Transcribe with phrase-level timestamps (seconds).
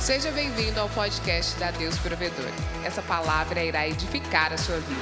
[0.00, 2.48] Seja bem-vindo ao podcast da Deus Provedor.
[2.86, 5.00] Essa palavra irá edificar a sua vida.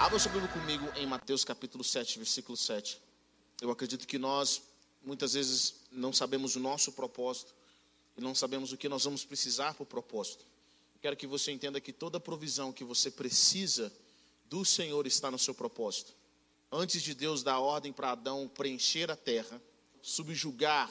[0.00, 2.98] Abra sua Bíblia comigo em Mateus capítulo 7, versículo 7.
[3.60, 4.62] Eu acredito que nós,
[5.04, 7.54] muitas vezes, não sabemos o nosso propósito
[8.16, 10.46] e não sabemos o que nós vamos precisar para o propósito.
[11.02, 13.92] Quero que você entenda que toda provisão que você precisa
[14.46, 16.14] do Senhor está no seu propósito.
[16.72, 19.60] Antes de Deus dar ordem para Adão preencher a terra,
[20.00, 20.90] subjugar,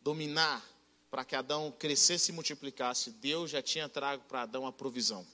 [0.00, 0.64] dominar,
[1.10, 5.26] para que Adão crescesse e multiplicasse, Deus já tinha trago para Adão a provisão.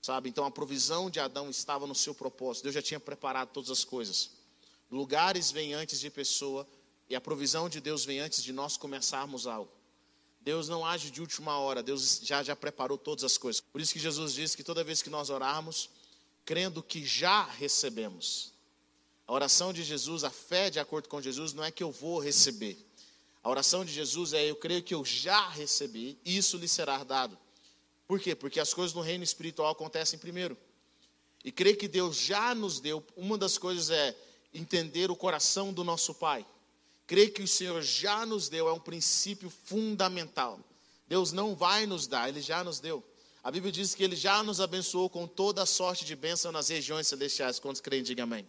[0.00, 0.28] Sabe?
[0.28, 2.64] Então a provisão de Adão estava no seu propósito.
[2.64, 4.30] Deus já tinha preparado todas as coisas.
[4.90, 6.66] Lugares vêm antes de pessoa
[7.08, 9.70] e a provisão de Deus vem antes de nós começarmos algo.
[10.40, 13.60] Deus não age de última hora, Deus já já preparou todas as coisas.
[13.60, 15.88] Por isso que Jesus diz que toda vez que nós orarmos,
[16.44, 18.52] crendo que já recebemos.
[19.26, 22.18] A oração de Jesus, a fé de acordo com Jesus, não é que eu vou
[22.18, 22.76] receber.
[23.42, 27.36] A oração de Jesus é: Eu creio que eu já recebi, isso lhe será dado.
[28.06, 28.34] Por quê?
[28.34, 30.56] Porque as coisas no reino espiritual acontecem primeiro.
[31.44, 34.16] E creio que Deus já nos deu, uma das coisas é
[34.54, 36.46] entender o coração do nosso Pai.
[37.06, 40.60] Creio que o Senhor já nos deu, é um princípio fundamental.
[41.08, 43.02] Deus não vai nos dar, Ele já nos deu.
[43.42, 46.68] A Bíblia diz que Ele já nos abençoou com toda a sorte de bênção nas
[46.68, 47.58] regiões celestiais.
[47.58, 48.46] Quantos creem, diga amém.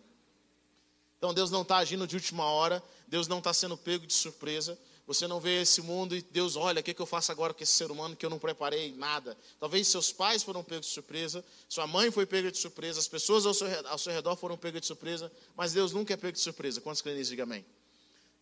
[1.23, 4.77] Então Deus não está agindo de última hora, Deus não está sendo pego de surpresa.
[5.07, 7.63] Você não vê esse mundo e Deus, olha, o que, que eu faço agora com
[7.63, 9.37] esse ser humano que eu não preparei nada?
[9.57, 13.45] Talvez seus pais foram pegos de surpresa, sua mãe foi pega de surpresa, as pessoas
[13.45, 16.41] ao seu, ao seu redor foram pegas de surpresa, mas Deus nunca é pego de
[16.41, 16.81] surpresa.
[16.81, 17.29] Quantos creem nisso?
[17.29, 17.65] Diga amém.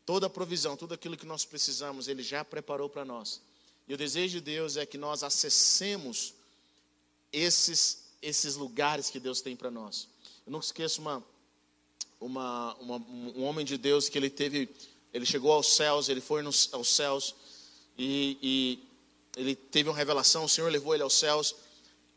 [0.04, 3.44] Toda a provisão, tudo aquilo que nós precisamos, Ele já preparou para nós.
[3.88, 6.34] E o desejo de Deus é que nós acessemos
[7.32, 10.08] esses, esses lugares que Deus tem para nós.
[10.48, 11.24] Eu nunca esqueço uma,
[12.22, 12.98] uma, uma,
[13.36, 14.70] um homem de Deus que ele teve,
[15.14, 17.36] ele chegou aos céus, ele foi nos, aos céus
[17.98, 18.80] e, e
[19.36, 21.56] ele teve uma revelação, o Senhor levou ele aos céus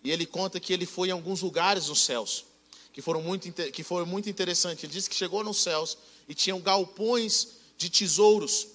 [0.05, 2.45] e ele conta que ele foi em alguns lugares nos céus
[2.95, 4.85] que foram muito que foram muito interessantes.
[4.85, 5.99] Ele disse que chegou nos céus
[6.29, 8.69] e tinham galpões de tesouros.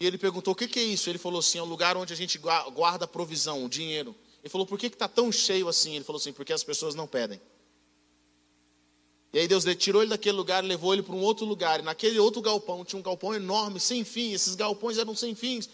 [0.00, 2.12] E ele perguntou: "O que, que é isso?" Ele falou assim: "É um lugar onde
[2.12, 6.04] a gente guarda provisão, o dinheiro." Ele falou: "Por que está tão cheio assim?" Ele
[6.04, 7.40] falou assim: "Porque as pessoas não pedem."
[9.34, 11.80] E aí Deus tirou ele daquele lugar e levou ele para um outro lugar.
[11.80, 14.32] E naquele outro galpão tinha um galpão enorme, sem fim.
[14.32, 15.68] Esses galpões eram sem fins.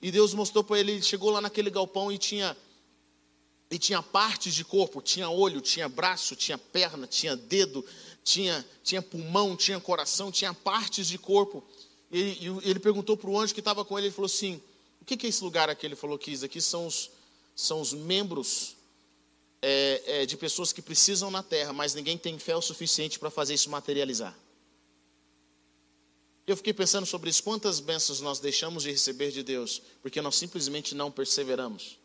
[0.00, 2.56] E Deus mostrou para ele, ele chegou lá naquele galpão e tinha
[3.68, 7.84] e tinha partes de corpo, tinha olho, tinha braço, tinha perna, tinha dedo,
[8.22, 11.64] tinha, tinha pulmão, tinha coração, tinha partes de corpo.
[12.12, 14.60] E, e ele perguntou para o anjo que estava com ele, ele falou assim:
[15.00, 15.84] O que, que é esse lugar aqui?
[15.84, 17.10] Ele falou que isso aqui são os,
[17.56, 18.76] são os membros
[19.62, 23.30] é, é, de pessoas que precisam na terra, mas ninguém tem fé o suficiente para
[23.30, 24.36] fazer isso materializar.
[26.46, 30.36] Eu fiquei pensando sobre isso, quantas bênçãos nós deixamos de receber de Deus, porque nós
[30.36, 31.98] simplesmente não perseveramos,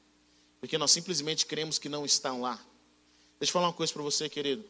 [0.60, 2.64] porque nós simplesmente cremos que não estão lá.
[3.40, 4.64] Deixa eu falar uma coisa para você, querido.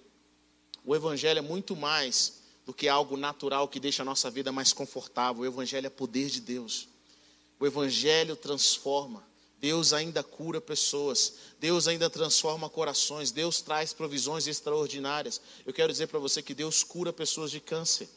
[0.84, 4.72] O Evangelho é muito mais do que algo natural que deixa a nossa vida mais
[4.72, 5.44] confortável.
[5.44, 6.88] O Evangelho é poder de Deus.
[7.60, 9.24] O Evangelho transforma.
[9.66, 15.42] Deus ainda cura pessoas, Deus ainda transforma corações, Deus traz provisões extraordinárias.
[15.66, 18.08] Eu quero dizer para você que Deus cura pessoas de câncer.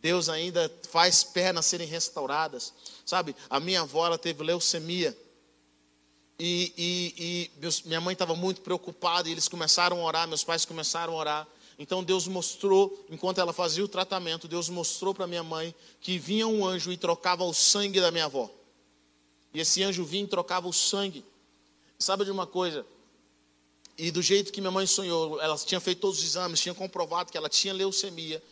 [0.00, 2.72] Deus ainda faz pernas serem restauradas.
[3.04, 5.14] Sabe, a minha avó ela teve leucemia.
[6.38, 10.42] E, e, e meus, minha mãe estava muito preocupada e eles começaram a orar, meus
[10.42, 11.48] pais começaram a orar.
[11.78, 16.46] Então Deus mostrou, enquanto ela fazia o tratamento, Deus mostrou para minha mãe que vinha
[16.46, 18.50] um anjo e trocava o sangue da minha avó.
[19.54, 21.24] E esse anjo vinha e trocava o sangue.
[21.96, 22.84] Sabe de uma coisa?
[23.96, 27.30] E do jeito que minha mãe sonhou, ela tinha feito todos os exames, tinha comprovado
[27.30, 28.42] que ela tinha leucemia.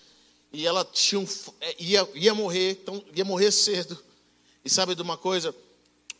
[0.52, 1.26] E ela tinha um,
[1.60, 3.98] é, ia, ia morrer, então ia morrer cedo.
[4.64, 5.52] E sabe de uma coisa?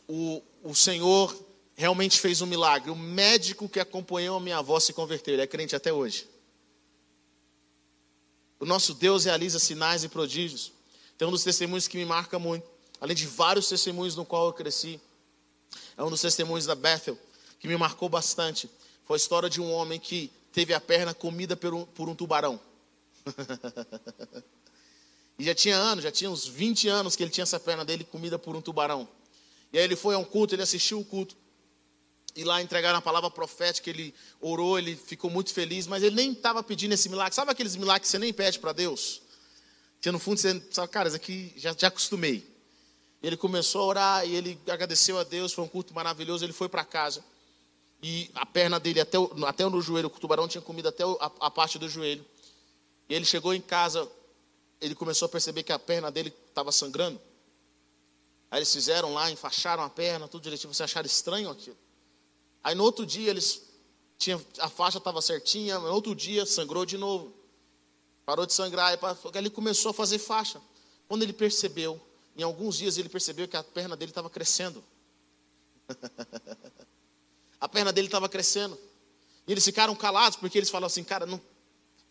[0.05, 1.33] O, o Senhor
[1.75, 2.91] realmente fez um milagre.
[2.91, 6.27] O médico que acompanhou a minha avó se converteu, ele é crente até hoje.
[8.59, 10.73] O nosso Deus realiza sinais e prodígios.
[11.17, 12.72] Tem um dos testemunhos que me marca muito
[13.03, 14.97] além de vários testemunhos no qual eu cresci.
[15.97, 17.19] É um dos testemunhos da Bethel
[17.59, 18.69] que me marcou bastante.
[19.03, 22.15] Foi a história de um homem que teve a perna comida por um, por um
[22.15, 22.57] tubarão.
[25.37, 28.05] e já tinha anos, já tinha uns 20 anos que ele tinha essa perna dele
[28.05, 29.05] comida por um tubarão.
[29.73, 31.35] E aí ele foi a um culto, ele assistiu o culto.
[32.33, 36.31] E lá entregaram a palavra profética, ele orou, ele ficou muito feliz, mas ele nem
[36.31, 37.35] estava pedindo esse milagre.
[37.35, 39.21] Sabe aqueles milagres que você nem pede para Deus?
[39.99, 42.52] Que no fundo você sabe, cara, isso aqui já, já acostumei.
[43.23, 46.45] Ele começou a orar e ele agradeceu a Deus, foi um culto maravilhoso.
[46.45, 47.23] Ele foi para casa
[48.03, 49.17] e a perna dele até,
[49.47, 52.23] até no joelho, o tubarão tinha comido até a, a parte do joelho.
[53.07, 54.05] E ele chegou em casa,
[54.81, 57.19] ele começou a perceber que a perna dele estava sangrando.
[58.51, 61.77] Aí eles fizeram lá, enfaixaram a perna, tudo direitinho, você acharam estranho aquilo.
[62.61, 63.63] Aí no outro dia eles
[64.17, 67.33] tinha, a faixa estava certinha, no outro dia sangrou de novo.
[68.25, 70.61] Parou de sangrar, e ele começou a fazer faixa.
[71.07, 72.01] Quando ele percebeu,
[72.35, 74.83] em alguns dias ele percebeu que a perna dele estava crescendo.
[77.59, 78.77] a perna dele estava crescendo.
[79.47, 81.39] E eles ficaram calados, porque eles falaram assim, cara, não,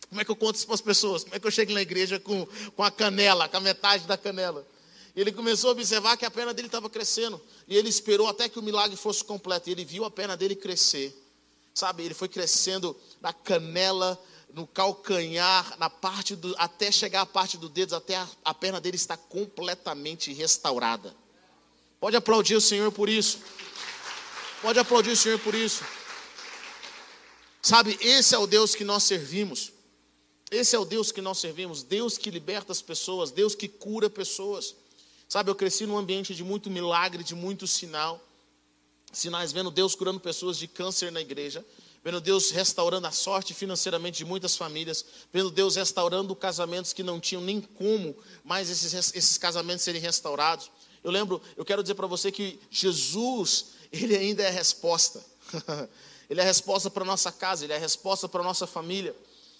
[0.08, 1.24] como é que eu conto isso para as pessoas?
[1.24, 2.46] Como é que eu chego na igreja com,
[2.76, 4.66] com a canela, com a metade da canela?
[5.14, 7.40] E ele começou a observar que a perna dele estava crescendo.
[7.68, 9.68] E ele esperou até que o milagre fosse completo.
[9.68, 11.18] E ele viu a perna dele crescer.
[11.74, 14.22] Sabe, ele foi crescendo na canela,
[14.54, 18.80] no calcanhar, na parte do, até chegar à parte do dedo, até a, a perna
[18.80, 21.14] dele está completamente restaurada.
[21.98, 23.38] Pode aplaudir o Senhor por isso.
[24.60, 25.84] Pode aplaudir o Senhor por isso.
[27.62, 29.72] Sabe, esse é o Deus que nós servimos.
[30.50, 34.10] Esse é o Deus que nós servimos, Deus que liberta as pessoas, Deus que cura
[34.10, 34.74] pessoas.
[35.26, 38.22] Sabe, eu cresci num ambiente de muito milagre, de muito sinal.
[39.10, 41.64] Sinais, vendo Deus curando pessoas de câncer na igreja,
[42.04, 47.20] vendo Deus restaurando a sorte financeiramente de muitas famílias, vendo Deus restaurando casamentos que não
[47.20, 50.70] tinham nem como mais esses, esses casamentos serem restaurados.
[51.04, 55.24] Eu lembro, eu quero dizer para você que Jesus, Ele ainda é a resposta.
[56.30, 58.66] ele é a resposta para a nossa casa, Ele é a resposta para a nossa
[58.66, 59.14] família.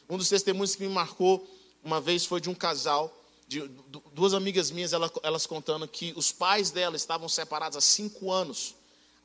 [0.09, 1.47] Um dos testemunhos que me marcou
[1.85, 3.13] uma vez foi de um casal
[3.47, 3.69] de
[4.15, 8.75] duas amigas minhas, elas, elas contando que os pais dela estavam separados há cinco anos.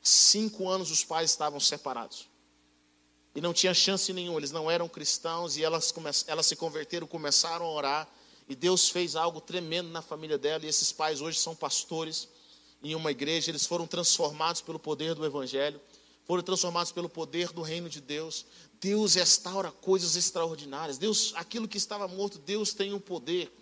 [0.02, 2.27] Cinco anos os pais estavam separados.
[3.34, 5.94] E não tinha chance nenhuma, eles não eram cristãos e elas,
[6.26, 8.08] elas se converteram, começaram a orar.
[8.48, 10.64] E Deus fez algo tremendo na família dela.
[10.64, 12.28] E esses pais hoje são pastores
[12.82, 13.50] em uma igreja.
[13.50, 15.80] Eles foram transformados pelo poder do Evangelho,
[16.26, 18.46] foram transformados pelo poder do reino de Deus.
[18.80, 20.96] Deus restaura coisas extraordinárias.
[20.98, 23.52] Deus, aquilo que estava morto, Deus tem o poder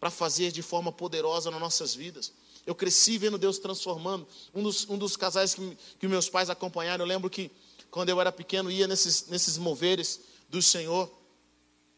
[0.00, 2.32] para fazer de forma poderosa nas nossas vidas.
[2.66, 4.26] Eu cresci vendo Deus transformando.
[4.54, 7.50] Um dos, um dos casais que, que meus pais acompanharam, eu lembro que
[7.92, 11.12] quando eu era pequeno ia nesses, nesses moveres do Senhor.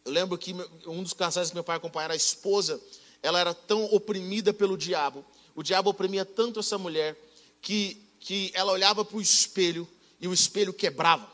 [0.04, 0.52] Eu lembro que
[0.86, 2.80] um dos casais que meu pai acompanhava, a esposa,
[3.22, 5.24] ela era tão oprimida pelo diabo.
[5.54, 7.16] O diabo oprimia tanto essa mulher
[7.62, 9.88] que, que ela olhava para o espelho
[10.20, 11.32] e o espelho quebrava.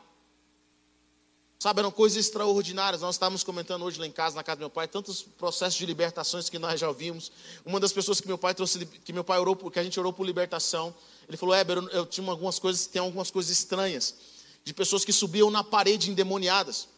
[1.59, 3.01] Sabe, eram coisas extraordinárias.
[3.01, 5.87] Nós estávamos comentando hoje lá em casa, na casa do meu pai, tantos processos de
[5.87, 7.33] libertações que nós já ouvimos.
[7.65, 10.13] Uma das pessoas que meu pai trouxe, que meu pai orou, que a gente orou
[10.13, 10.95] por libertação,
[11.27, 14.15] ele falou: Éber, eu, eu tinha algumas coisas, tem algumas coisas estranhas,
[14.65, 16.89] de pessoas que subiam na parede endemoniadas.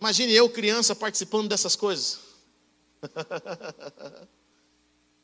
[0.00, 2.20] Imagine eu, criança, participando dessas coisas.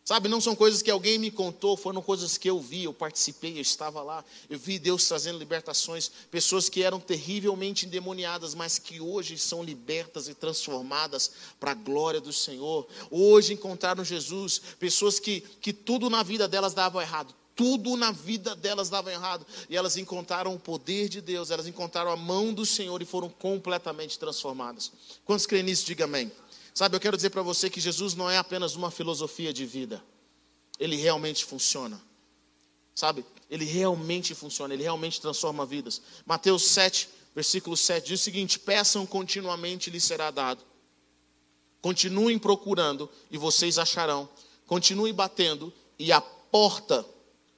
[0.06, 3.56] Sabe, não são coisas que alguém me contou, foram coisas que eu vi, eu participei,
[3.56, 4.24] eu estava lá.
[4.48, 10.28] Eu vi Deus trazendo libertações, pessoas que eram terrivelmente endemoniadas, mas que hoje são libertas
[10.28, 12.86] e transformadas para a glória do Senhor.
[13.10, 18.54] Hoje encontraram Jesus, pessoas que, que tudo na vida delas dava errado, tudo na vida
[18.54, 22.66] delas dava errado, e elas encontraram o poder de Deus, elas encontraram a mão do
[22.66, 24.92] Senhor e foram completamente transformadas.
[25.24, 25.86] Quantos creem nisso?
[25.86, 26.30] Diga amém.
[26.74, 30.04] Sabe, eu quero dizer para você que Jesus não é apenas uma filosofia de vida.
[30.78, 31.98] Ele realmente funciona.
[32.94, 33.24] Sabe?
[33.50, 36.02] Ele realmente funciona, ele realmente transforma vidas.
[36.26, 40.62] Mateus 7, versículo 7 diz o seguinte: Peçam continuamente e lhes será dado.
[41.80, 44.28] Continuem procurando e vocês acharão.
[44.66, 47.06] Continuem batendo e a porta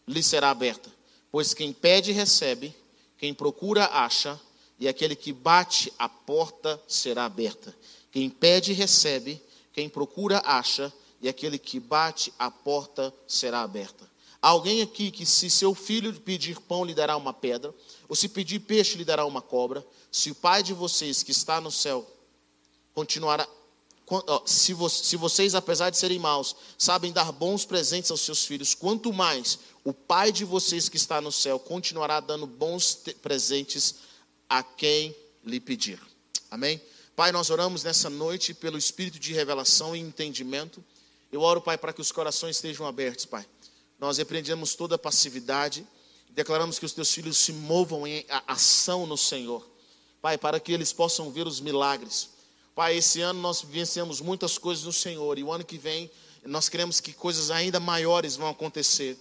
[0.09, 0.91] lhes será aberta.
[1.31, 2.75] Pois quem pede recebe,
[3.19, 4.41] quem procura acha,
[4.81, 7.77] e aquele que bate a porta será aberta.
[8.11, 14.09] Quem pede, recebe, quem procura, acha, e aquele que bate, a porta será aberta.
[14.41, 17.75] Alguém aqui que, se seu filho pedir pão, lhe dará uma pedra,
[18.09, 19.85] ou se pedir peixe, lhe dará uma cobra.
[20.13, 22.09] Se o Pai de vocês que está no céu
[22.95, 23.47] continuará.
[24.47, 24.73] Se
[25.17, 29.93] vocês, apesar de serem maus, sabem dar bons presentes aos seus filhos, quanto mais o
[29.95, 33.95] Pai de vocês que está no céu continuará dando bons presentes
[34.47, 35.99] a quem lhe pedir.
[36.51, 36.79] Amém?
[37.17, 40.85] Pai, nós oramos nessa noite pelo espírito de revelação e entendimento.
[41.33, 43.47] Eu oro, Pai, para que os corações estejam abertos, Pai.
[43.99, 45.87] Nós repreendemos toda passividade
[46.29, 49.67] e declaramos que os teus filhos se movam em ação no Senhor.
[50.21, 52.29] Pai, para que eles possam ver os milagres.
[52.75, 56.11] Pai, esse ano nós vencemos muitas coisas no Senhor e o ano que vem
[56.45, 59.19] nós queremos que coisas ainda maiores vão acontecer.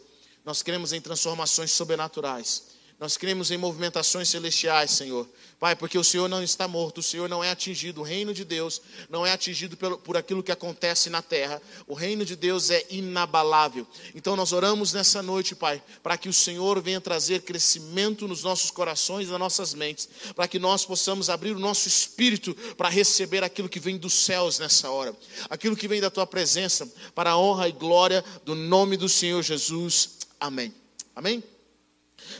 [0.48, 2.63] Nós queremos em transformações sobrenaturais.
[2.98, 5.27] Nós cremos em movimentações celestiais, Senhor.
[5.60, 8.00] Pai, porque o Senhor não está morto, o Senhor não é atingido.
[8.00, 11.62] O reino de Deus não é atingido por, aquilo que acontece na terra.
[11.86, 13.86] O reino de Deus é inabalável.
[14.16, 18.72] Então nós oramos nessa noite, Pai, para que o Senhor venha trazer crescimento nos nossos
[18.72, 23.44] corações e nas nossas mentes, para que nós possamos abrir o nosso espírito para receber
[23.44, 25.13] aquilo que vem dos céus nessa hora,
[25.50, 29.44] aquilo que vem da tua presença, para a honra e glória do nome do Senhor
[29.44, 30.16] Jesus.
[30.39, 30.74] Amém.
[31.15, 31.44] Amém?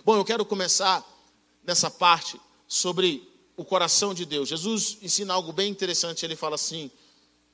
[0.04, 1.06] Bom, eu quero começar
[1.64, 4.50] nessa parte sobre o coração de Deus.
[4.50, 6.24] Jesus ensina algo bem interessante.
[6.24, 6.92] Ele fala assim: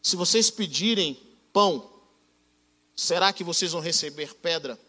[0.02, 1.18] se vocês pedirem
[1.52, 1.90] pão,
[2.96, 4.80] será que vocês vão receber pedra?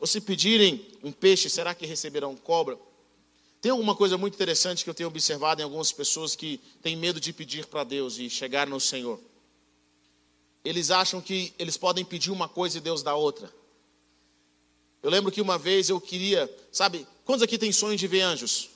[0.00, 2.78] Ou se pedirem um peixe, será que receberão cobra?
[3.60, 7.20] Tem alguma coisa muito interessante que eu tenho observado em algumas pessoas que têm medo
[7.20, 9.20] de pedir para Deus e chegar no Senhor.
[10.64, 13.52] Eles acham que eles podem pedir uma coisa e Deus dá outra.
[15.02, 18.70] Eu lembro que uma vez eu queria, sabe, quantos aqui têm sonho de ver anjos?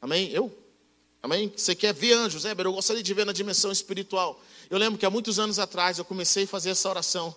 [0.00, 0.30] Amém?
[0.30, 0.54] Eu?
[1.22, 1.52] Amém?
[1.54, 4.40] Você quer ver anjos, é, eu gostaria de ver na dimensão espiritual.
[4.68, 7.34] Eu lembro que há muitos anos atrás eu comecei a fazer essa oração.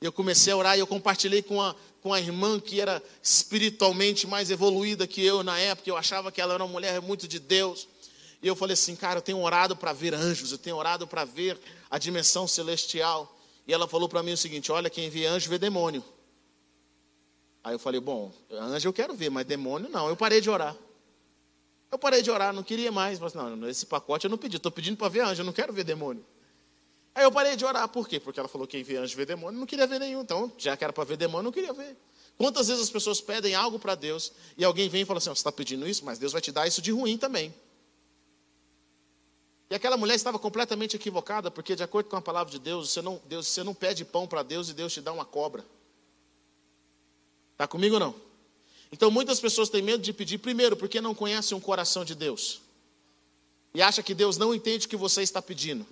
[0.00, 4.26] Eu comecei a orar e eu compartilhei com a, com a irmã que era espiritualmente
[4.26, 5.88] mais evoluída que eu na época.
[5.88, 7.88] Eu achava que ela era uma mulher muito de Deus.
[8.42, 11.24] E eu falei assim, cara, eu tenho orado para ver anjos, eu tenho orado para
[11.24, 11.58] ver
[11.90, 13.34] a dimensão celestial.
[13.66, 16.04] E ela falou para mim o seguinte: olha, quem vê anjo vê demônio.
[17.62, 20.08] Aí eu falei, bom, anjo eu quero ver, mas demônio não.
[20.08, 20.76] Eu parei de orar.
[21.90, 23.18] Eu parei de orar, não queria mais.
[23.18, 25.72] Mas não, esse pacote eu não pedi, estou pedindo para ver anjo, eu não quero
[25.72, 26.24] ver demônio.
[27.14, 28.20] Aí eu parei de orar, por quê?
[28.20, 30.20] Porque ela falou que quem vê anjo vê demônio, não queria ver nenhum.
[30.20, 31.96] Então, já que era para ver demônio, não queria ver.
[32.36, 35.38] Quantas vezes as pessoas pedem algo para Deus e alguém vem e fala assim: você
[35.38, 37.54] está pedindo isso, mas Deus vai te dar isso de ruim também.
[39.70, 43.00] E aquela mulher estava completamente equivocada, porque de acordo com a palavra de Deus, você
[43.00, 45.64] não, Deus, você não pede pão para Deus e Deus te dá uma cobra.
[47.52, 48.14] Está comigo ou não?
[48.92, 52.60] Então muitas pessoas têm medo de pedir, primeiro, porque não conhecem o coração de Deus.
[53.74, 55.86] E acha que Deus não entende o que você está pedindo.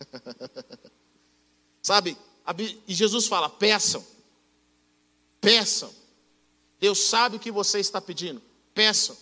[1.82, 2.16] Sabe?
[2.86, 4.04] E Jesus fala: peçam.
[5.40, 5.94] Peçam.
[6.80, 8.40] Deus sabe o que você está pedindo.
[8.72, 9.16] Peçam.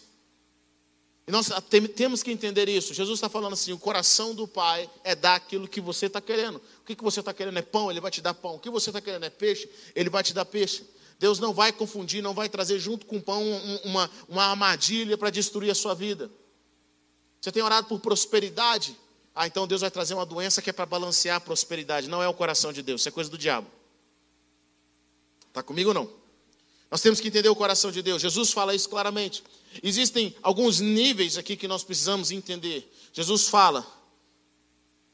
[1.27, 1.51] E nós
[1.97, 2.95] temos que entender isso.
[2.95, 6.57] Jesus está falando assim: o coração do Pai é dar aquilo que você está querendo.
[6.57, 8.55] O que, que você está querendo é pão, Ele vai te dar pão.
[8.55, 10.85] O que você está querendo é peixe, Ele vai te dar peixe.
[11.19, 13.43] Deus não vai confundir, não vai trazer junto com o pão
[13.83, 16.31] uma, uma armadilha para destruir a sua vida.
[17.41, 18.97] Você tem orado por prosperidade?
[19.35, 22.09] Ah, então Deus vai trazer uma doença que é para balancear a prosperidade.
[22.09, 23.67] Não é o coração de Deus, isso é coisa do diabo.
[25.49, 26.26] Está comigo ou não?
[26.91, 28.23] Nós temos que entender o coração de Deus.
[28.23, 29.43] Jesus fala isso claramente.
[29.83, 32.91] Existem alguns níveis aqui que nós precisamos entender.
[33.13, 33.87] Jesus fala: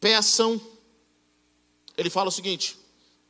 [0.00, 0.60] peçam.
[1.96, 2.76] Ele fala o seguinte: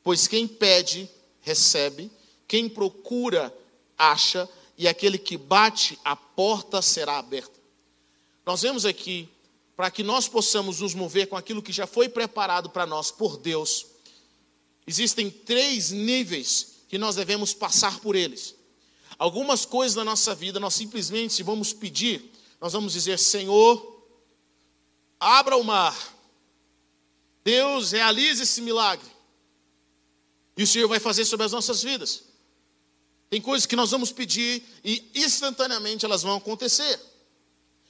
[0.02, 1.08] pois quem pede,
[1.40, 2.10] recebe
[2.52, 3.50] quem procura,
[3.96, 4.46] acha,
[4.76, 7.58] e aquele que bate, a porta será aberta.
[8.44, 9.26] Nós vemos aqui,
[9.74, 13.38] para que nós possamos nos mover com aquilo que já foi preparado para nós por
[13.38, 13.86] Deus,
[14.86, 18.54] existem três níveis que nós devemos passar por eles.
[19.18, 22.30] Algumas coisas na nossa vida nós simplesmente vamos pedir,
[22.60, 24.04] nós vamos dizer: Senhor,
[25.18, 25.96] abra o mar,
[27.42, 29.10] Deus realize esse milagre,
[30.54, 32.24] e o Senhor vai fazer sobre as nossas vidas.
[33.30, 37.00] Tem coisas que nós vamos pedir e instantaneamente elas vão acontecer.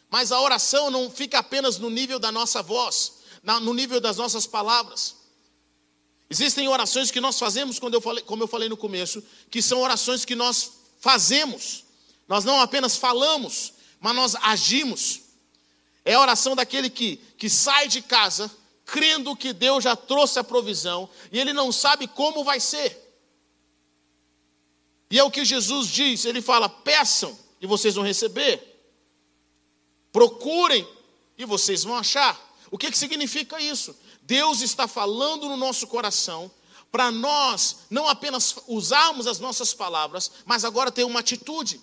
[0.09, 4.47] Mas a oração não fica apenas no nível da nossa voz, no nível das nossas
[4.47, 5.22] palavras.
[6.33, 9.83] Existem orações que nós fazemos, quando eu falei, como eu falei no começo, que são
[9.83, 11.85] orações que nós fazemos.
[12.27, 15.21] Nós não apenas falamos, mas nós agimos.
[16.03, 18.51] É a oração daquele que, que sai de casa
[18.87, 22.99] crendo que Deus já trouxe a provisão e ele não sabe como vai ser.
[25.11, 28.59] E é o que Jesus diz: ele fala, peçam e vocês vão receber,
[30.11, 30.89] procurem
[31.37, 32.41] e vocês vão achar.
[32.71, 33.95] O que, que significa isso?
[34.23, 36.51] Deus está falando no nosso coração
[36.91, 41.81] para nós não apenas usarmos as nossas palavras, mas agora ter uma atitude.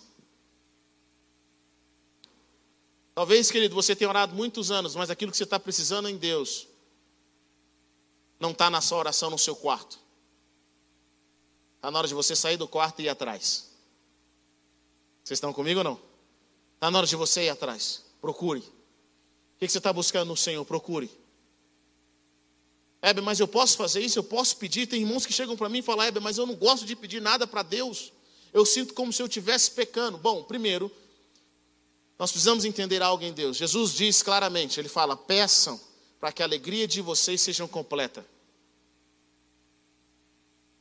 [3.16, 6.68] Talvez, querido, você tenha orado muitos anos, mas aquilo que você está precisando em Deus
[8.40, 10.00] não está na sua oração no seu quarto.
[11.76, 13.72] Está na hora de você sair do quarto e ir atrás.
[15.24, 16.00] Vocês estão comigo ou não?
[16.76, 18.06] Está na hora de você ir atrás.
[18.22, 18.60] Procure.
[18.60, 20.64] O que você está buscando no Senhor?
[20.64, 21.12] Procure.
[23.02, 24.20] Hebe, mas eu posso fazer isso?
[24.20, 24.86] Eu posso pedir?
[24.86, 27.22] Tem irmãos que chegam para mim e falam, Hebe, mas eu não gosto de pedir
[27.22, 28.12] nada para Deus.
[28.54, 30.18] Eu sinto como se eu estivesse pecando.
[30.18, 30.92] Bom, primeiro,
[32.18, 33.56] nós precisamos entender algo em Deus.
[33.56, 35.80] Jesus diz claramente, ele fala, peçam
[36.20, 38.26] para que a alegria de vocês seja completa.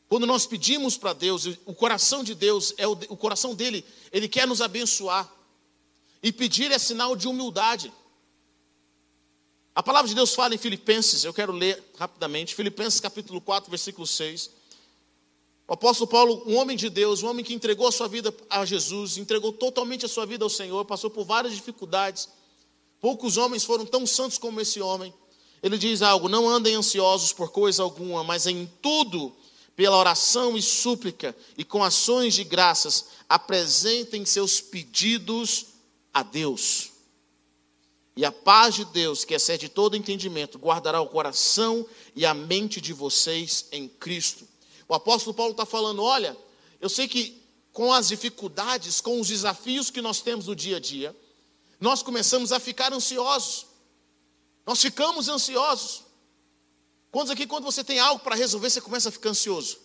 [0.08, 4.26] Quando nós pedimos para Deus, o coração de Deus é o, o coração dele, ele
[4.26, 5.32] quer nos abençoar.
[6.20, 7.92] E pedir é sinal de humildade.
[9.78, 14.08] A palavra de Deus fala em Filipenses, eu quero ler rapidamente, Filipenses capítulo 4, versículo
[14.08, 14.50] 6.
[15.68, 18.64] O apóstolo Paulo, um homem de Deus, um homem que entregou a sua vida a
[18.64, 22.28] Jesus, entregou totalmente a sua vida ao Senhor, passou por várias dificuldades.
[23.00, 25.14] Poucos homens foram tão santos como esse homem.
[25.62, 29.32] Ele diz algo: não andem ansiosos por coisa alguma, mas em tudo
[29.76, 35.66] pela oração e súplica e com ações de graças, apresentem seus pedidos
[36.12, 36.97] a Deus.
[38.18, 42.80] E a paz de Deus, que excede todo entendimento, guardará o coração e a mente
[42.80, 44.44] de vocês em Cristo.
[44.88, 46.36] O apóstolo Paulo está falando: olha,
[46.80, 47.40] eu sei que
[47.72, 51.14] com as dificuldades, com os desafios que nós temos no dia a dia,
[51.78, 53.66] nós começamos a ficar ansiosos.
[54.66, 56.02] Nós ficamos ansiosos.
[57.12, 59.78] Quantos aqui, quando você tem algo para resolver, você começa a ficar ansioso?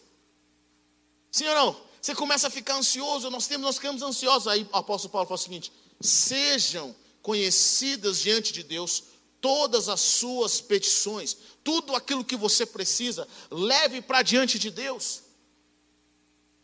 [1.29, 1.81] Sim ou não?
[2.01, 4.47] Você começa a ficar ansioso, nós temos, nós ficamos ansiosos.
[4.47, 5.71] Aí o apóstolo Paulo fala o seguinte:
[6.01, 9.05] sejam conhecidas diante de Deus
[9.41, 15.23] todas as suas petições, tudo aquilo que você precisa, leve para diante de Deus.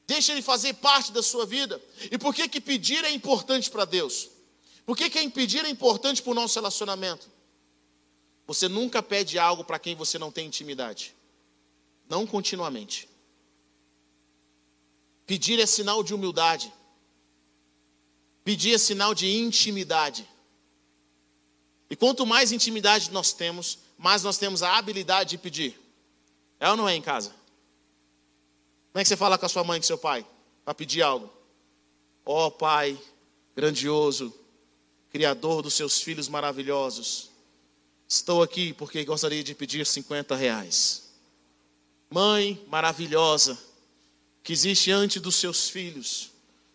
[0.06, 1.82] Deixe Ele fazer parte da sua vida.
[2.12, 4.30] E por que, que pedir é importante para Deus?
[4.86, 7.30] Por que, que pedir é importante para o nosso relacionamento?
[8.48, 11.16] Você nunca pede algo para quem você não tem intimidade.
[12.10, 13.08] Não continuamente.
[15.25, 16.74] Pedir é sinal de humildade.
[18.44, 20.28] Pedir é sinal de intimidade.
[21.89, 25.79] E quanto mais intimidade nós temos, mais nós temos a habilidade de pedir.
[26.60, 27.29] É ou não é em casa?
[28.91, 30.25] Como é que você fala com a sua mãe com seu pai?
[30.63, 31.31] Para pedir algo.
[32.25, 33.00] Ó oh, Pai
[33.60, 34.34] grandioso,
[35.12, 37.29] Criador dos seus filhos maravilhosos,
[38.08, 41.10] estou aqui porque gostaria de pedir 50 reais.
[42.10, 43.58] Mãe maravilhosa,
[44.41, 46.31] que existe antes dos seus filhos,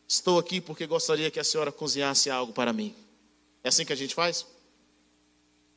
[0.07, 2.95] estou aqui porque gostaria que a senhora cozinhasse algo para mim.
[3.63, 4.47] É assim que a gente faz?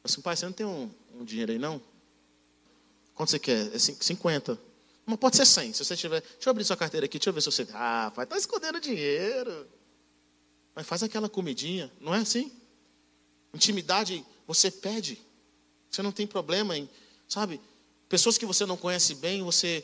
[0.04, 1.82] Assim, pai, você não tem um, um dinheiro aí não?
[3.13, 3.74] Quanto você quer?
[3.74, 4.60] É 50.
[5.06, 5.74] Mas pode ser 100.
[5.74, 6.22] Se você tiver.
[6.22, 7.68] Deixa eu abrir sua carteira aqui, deixa eu ver se você.
[7.74, 9.68] Ah, pai, está escondendo dinheiro.
[10.75, 12.51] Mas faz aquela comidinha, não é assim?
[13.51, 15.20] Intimidade, você pede.
[15.89, 16.88] Você não tem problema em,
[17.27, 17.60] sabe?
[18.08, 19.84] Pessoas que você não conhece bem, você,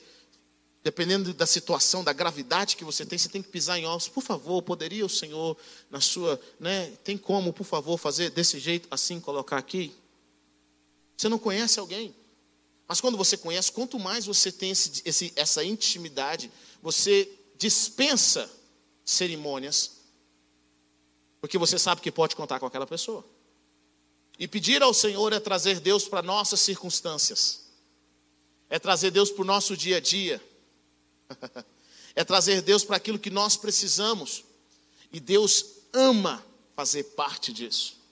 [0.83, 4.07] dependendo da situação, da gravidade que você tem, você tem que pisar em ovos.
[4.07, 5.57] Por favor, poderia o Senhor,
[5.89, 6.91] na sua, né?
[7.03, 9.95] Tem como, por favor, fazer desse jeito, assim, colocar aqui?
[11.23, 12.13] Você não conhece alguém?
[12.85, 18.51] Mas quando você conhece, quanto mais você tem esse, esse, essa intimidade, você dispensa
[19.05, 20.01] cerimônias,
[21.39, 23.23] porque você sabe que pode contar com aquela pessoa.
[24.37, 27.69] E pedir ao Senhor é trazer Deus para nossas circunstâncias,
[28.69, 30.43] é trazer Deus para o nosso dia a dia,
[32.13, 34.43] é trazer Deus para aquilo que nós precisamos,
[35.09, 38.02] e Deus ama fazer parte disso.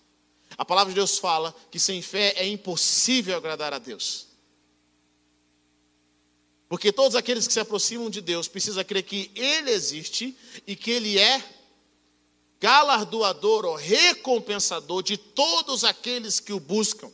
[0.57, 4.27] A palavra de Deus fala que sem fé é impossível agradar a Deus.
[6.67, 10.91] Porque todos aqueles que se aproximam de Deus precisam crer que Ele existe e que
[10.91, 11.43] Ele é
[12.61, 17.11] galardoador ou recompensador de todos aqueles que o buscam.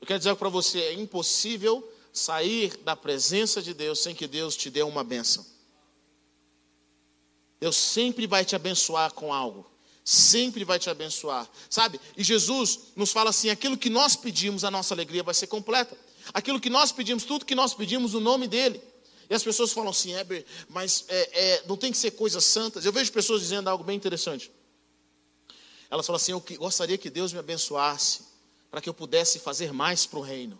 [0.00, 4.56] Eu quero dizer para você: é impossível sair da presença de Deus sem que Deus
[4.56, 5.44] te dê uma bênção.
[7.58, 9.71] Deus sempre vai te abençoar com algo.
[10.04, 12.00] Sempre vai te abençoar, sabe?
[12.16, 15.96] E Jesus nos fala assim: aquilo que nós pedimos, a nossa alegria vai ser completa.
[16.34, 18.82] Aquilo que nós pedimos, tudo que nós pedimos, no nome dEle.
[19.30, 22.84] E as pessoas falam assim, Heber, mas é, é, não tem que ser coisas santas.
[22.84, 24.50] Eu vejo pessoas dizendo algo bem interessante.
[25.88, 28.22] Elas falam assim: Eu gostaria que Deus me abençoasse,
[28.70, 30.58] para que eu pudesse fazer mais para o reino.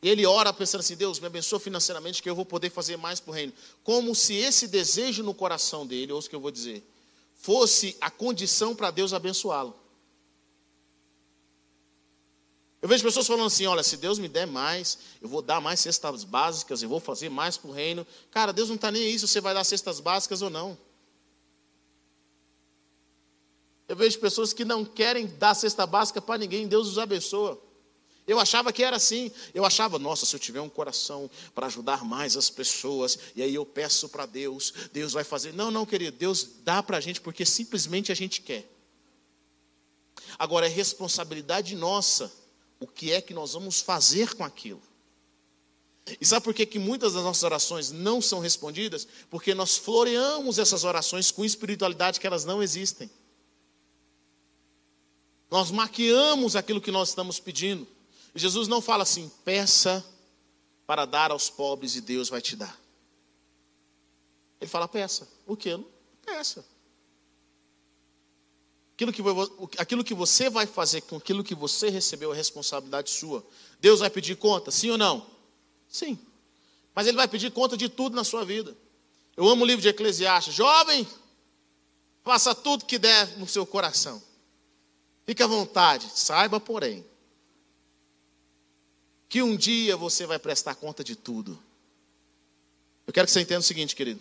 [0.00, 3.18] E ele ora pensando assim: Deus, me abençoa financeiramente, que eu vou poder fazer mais
[3.18, 3.52] para o reino.
[3.82, 6.86] Como se esse desejo no coração dele, ou o que eu vou dizer,
[7.46, 9.72] fosse a condição para Deus abençoá-lo.
[12.82, 15.78] Eu vejo pessoas falando assim: olha, se Deus me der mais, eu vou dar mais
[15.78, 18.04] cestas básicas, eu vou fazer mais para o reino.
[18.32, 20.76] Cara, Deus não está nem aí se você vai dar cestas básicas ou não.
[23.88, 27.62] Eu vejo pessoas que não querem dar cesta básica para ninguém, Deus os abençoa.
[28.26, 29.30] Eu achava que era assim.
[29.54, 33.54] Eu achava, nossa, se eu tiver um coração para ajudar mais as pessoas, e aí
[33.54, 35.52] eu peço para Deus, Deus vai fazer.
[35.52, 38.68] Não, não, querido, Deus dá para a gente porque simplesmente a gente quer.
[40.38, 42.32] Agora é responsabilidade nossa
[42.80, 44.82] o que é que nós vamos fazer com aquilo.
[46.20, 49.06] E sabe por que, que muitas das nossas orações não são respondidas?
[49.28, 53.10] Porque nós floreamos essas orações com espiritualidade que elas não existem.
[55.50, 57.86] Nós maquiamos aquilo que nós estamos pedindo.
[58.38, 60.04] Jesus não fala assim, peça
[60.86, 62.78] para dar aos pobres e Deus vai te dar.
[64.60, 65.28] Ele fala, peça.
[65.46, 65.78] O que?
[66.24, 66.64] Peça.
[68.94, 69.22] Aquilo que,
[69.78, 73.46] aquilo que você vai fazer com aquilo que você recebeu é responsabilidade sua.
[73.78, 75.26] Deus vai pedir conta, sim ou não?
[75.88, 76.18] Sim.
[76.94, 78.76] Mas Ele vai pedir conta de tudo na sua vida.
[79.36, 80.54] Eu amo o livro de Eclesiastes.
[80.54, 81.06] Jovem,
[82.24, 84.22] faça tudo que der no seu coração.
[85.26, 87.04] Fique à vontade, saiba, porém,
[89.28, 91.58] que um dia você vai prestar conta de tudo.
[93.06, 94.20] Eu quero que você entenda o seguinte, querido.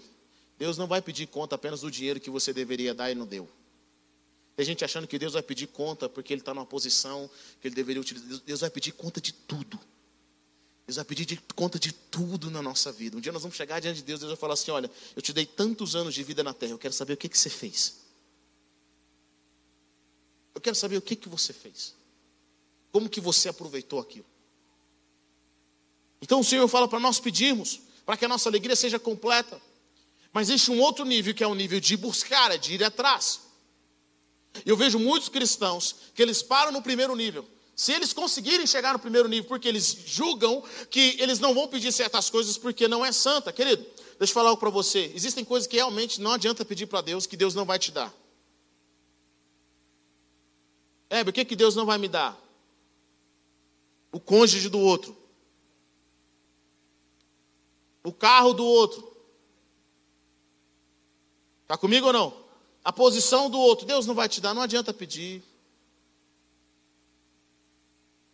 [0.57, 3.49] Deus não vai pedir conta apenas do dinheiro que você deveria dar e não deu.
[4.55, 7.75] Tem gente achando que Deus vai pedir conta porque ele está numa posição que ele
[7.75, 8.39] deveria utilizar.
[8.45, 9.77] Deus vai pedir conta de tudo.
[10.87, 13.17] Deus vai pedir de conta de tudo na nossa vida.
[13.17, 15.33] Um dia nós vamos chegar diante de Deus, Deus vai falar assim: Olha, eu te
[15.33, 17.97] dei tantos anos de vida na terra, eu quero saber o que, que você fez.
[20.53, 21.93] Eu quero saber o que, que você fez.
[22.93, 24.25] Como que você aproveitou aquilo.
[26.21, 29.61] Então o Senhor fala para nós pedirmos, para que a nossa alegria seja completa.
[30.31, 33.41] Mas existe um outro nível que é o nível de buscar, é de ir atrás.
[34.65, 37.47] Eu vejo muitos cristãos que eles param no primeiro nível.
[37.75, 41.91] Se eles conseguirem chegar no primeiro nível, porque eles julgam que eles não vão pedir
[41.91, 43.85] certas coisas porque não é santa, querido,
[44.17, 45.11] deixa eu falar algo para você.
[45.13, 48.13] Existem coisas que realmente não adianta pedir para Deus que Deus não vai te dar.
[51.09, 52.37] É, o que, que Deus não vai me dar?
[54.11, 55.15] O cônjuge do outro.
[58.05, 59.17] O carro do outro.
[61.63, 62.45] Está comigo ou não?
[62.83, 63.83] A posição do outro.
[63.83, 65.43] Deus não vai te dar, não adianta pedir.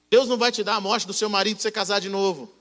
[0.10, 2.54] Deus não vai te dar a morte do seu marido para você casar de novo.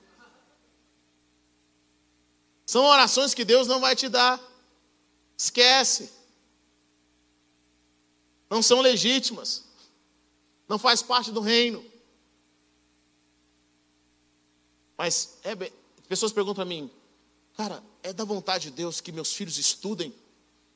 [2.65, 4.41] São orações que Deus não vai te dar.
[5.37, 6.13] Esquece.
[8.49, 9.65] Não são legítimas.
[10.69, 11.85] Não faz parte do reino.
[14.97, 15.57] Mas é,
[16.07, 16.89] pessoas perguntam para mim,
[17.61, 20.15] cara, é da vontade de Deus que meus filhos estudem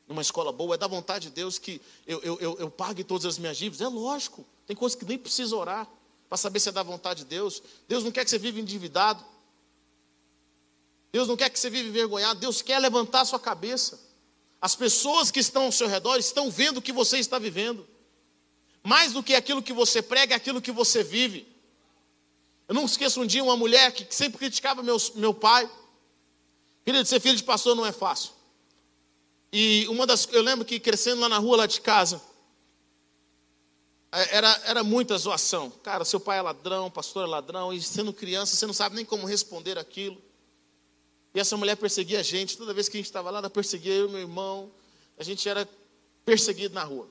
[0.06, 0.74] numa escola boa?
[0.74, 3.80] É da vontade de Deus que eu, eu, eu, eu pague todas as minhas dívidas?
[3.80, 4.44] É lógico.
[4.66, 5.88] Tem coisas que nem precisa orar
[6.28, 7.62] para saber se é da vontade de Deus.
[7.88, 9.24] Deus não quer que você viva endividado.
[11.10, 12.38] Deus não quer que você viva envergonhado.
[12.38, 13.98] Deus quer levantar a sua cabeça.
[14.60, 17.88] As pessoas que estão ao seu redor estão vendo o que você está vivendo.
[18.82, 21.48] Mais do que aquilo que você prega, é aquilo que você vive.
[22.68, 25.66] Eu não esqueço um dia uma mulher que sempre criticava meu, meu pai.
[26.84, 28.32] Querido, ser filho de pastor não é fácil.
[29.52, 30.28] E uma das.
[30.32, 32.20] Eu lembro que crescendo lá na rua lá de casa,
[34.12, 35.70] é, era, era muita zoação.
[35.82, 39.04] Cara, seu pai é ladrão, pastor é ladrão, e sendo criança, você não sabe nem
[39.04, 40.20] como responder aquilo.
[41.34, 43.92] E essa mulher perseguia a gente, toda vez que a gente estava lá, ela perseguia
[43.92, 44.70] eu e meu irmão.
[45.18, 45.68] A gente era
[46.24, 47.08] perseguido na rua.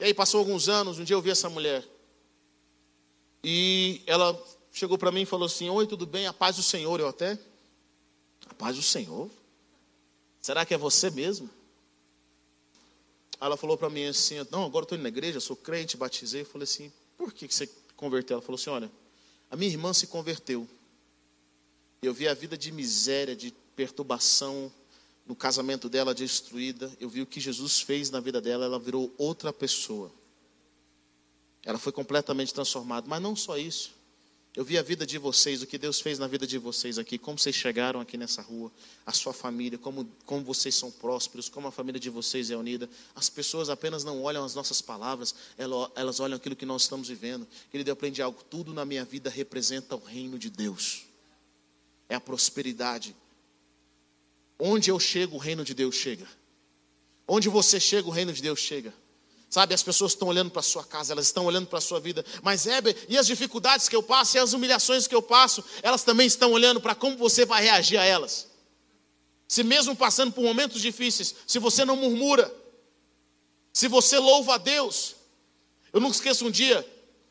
[0.00, 1.86] E aí passou alguns anos, um dia eu vi essa mulher.
[3.44, 4.36] E ela
[4.72, 6.26] chegou para mim e falou assim: Oi, tudo bem?
[6.26, 6.98] A paz do Senhor.
[6.98, 7.38] Eu até.
[8.58, 9.30] Paz do Senhor?
[10.40, 11.50] Será que é você mesmo?
[13.40, 16.42] ela falou para mim assim: Não, agora estou indo na igreja, sou crente, batizei.
[16.42, 18.34] Eu falei assim: Por que você converteu?
[18.34, 18.90] Ela falou assim: Olha,
[19.50, 20.66] a minha irmã se converteu.
[22.02, 24.72] Eu vi a vida de miséria, de perturbação
[25.26, 26.90] no casamento dela destruída.
[27.00, 28.64] Eu vi o que Jesus fez na vida dela.
[28.64, 30.12] Ela virou outra pessoa.
[31.64, 33.06] Ela foi completamente transformada.
[33.08, 33.95] Mas não só isso.
[34.56, 37.18] Eu vi a vida de vocês, o que Deus fez na vida de vocês aqui,
[37.18, 38.72] como vocês chegaram aqui nessa rua,
[39.04, 42.88] a sua família, como, como vocês são prósperos, como a família de vocês é unida.
[43.14, 45.34] As pessoas apenas não olham as nossas palavras,
[45.94, 47.46] elas olham aquilo que nós estamos vivendo.
[47.70, 51.04] Querido, eu aprendi algo, tudo na minha vida representa o reino de Deus.
[52.08, 53.14] É a prosperidade.
[54.58, 56.26] Onde eu chego, o reino de Deus chega.
[57.28, 58.94] Onde você chega, o reino de Deus chega.
[59.56, 61.98] Sabe, as pessoas estão olhando para a sua casa, elas estão olhando para a sua
[61.98, 62.22] vida.
[62.42, 66.02] Mas, Heber, e as dificuldades que eu passo, e as humilhações que eu passo, elas
[66.02, 68.48] também estão olhando para como você vai reagir a elas.
[69.48, 72.54] Se mesmo passando por momentos difíceis, se você não murmura,
[73.72, 75.16] se você louva a Deus.
[75.90, 76.86] Eu nunca esqueço um dia,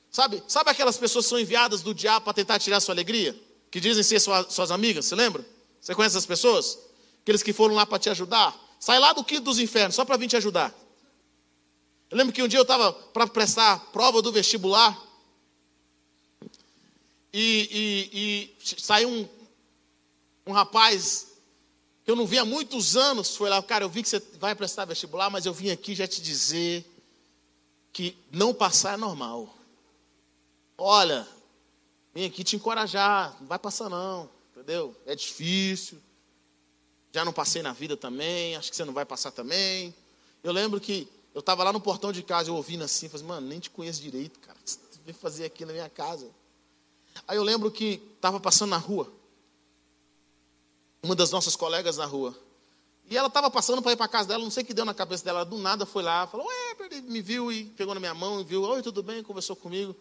[0.09, 3.39] sabe, sabe aquelas pessoas que são enviadas do diabo para tentar tirar sua alegria?
[3.69, 5.45] Que dizem ser sua, suas amigas, você lembra?
[5.79, 6.79] Você conhece essas pessoas?
[7.21, 8.59] Aqueles que foram lá para te ajudar.
[8.79, 10.73] Sai lá do quinto dos infernos, só para vir te ajudar.
[12.09, 15.01] Eu lembro que um dia eu estava para prestar prova do vestibular.
[17.33, 19.27] E, e, e saiu um,
[20.47, 21.27] um rapaz
[22.03, 23.35] que eu não vi há muitos anos.
[23.35, 26.07] Foi lá, cara, eu vi que você vai prestar vestibular, mas eu vim aqui já
[26.07, 26.85] te dizer
[27.91, 29.53] que não passar é normal.
[30.77, 31.27] Olha,
[32.13, 34.95] vim aqui te encorajar, não vai passar não, entendeu?
[35.05, 35.97] É difícil.
[37.11, 39.95] Já não passei na vida também, acho que você não vai passar também.
[40.43, 43.45] Eu lembro que eu estava lá no portão de casa, eu ouvindo assim, falei, mano,
[43.45, 44.57] nem te conheço direito, cara.
[44.63, 46.31] Você veio fazer aqui na minha casa.
[47.27, 49.11] Aí eu lembro que estava passando na rua.
[51.03, 52.33] Uma das nossas colegas na rua.
[53.09, 54.93] E ela estava passando para ir para casa dela, não sei o que deu na
[54.93, 55.43] cabeça dela.
[55.43, 58.81] Do nada foi lá, falou, ué, me viu e pegou na minha mão, viu, oi,
[58.81, 59.93] tudo bem, conversou comigo.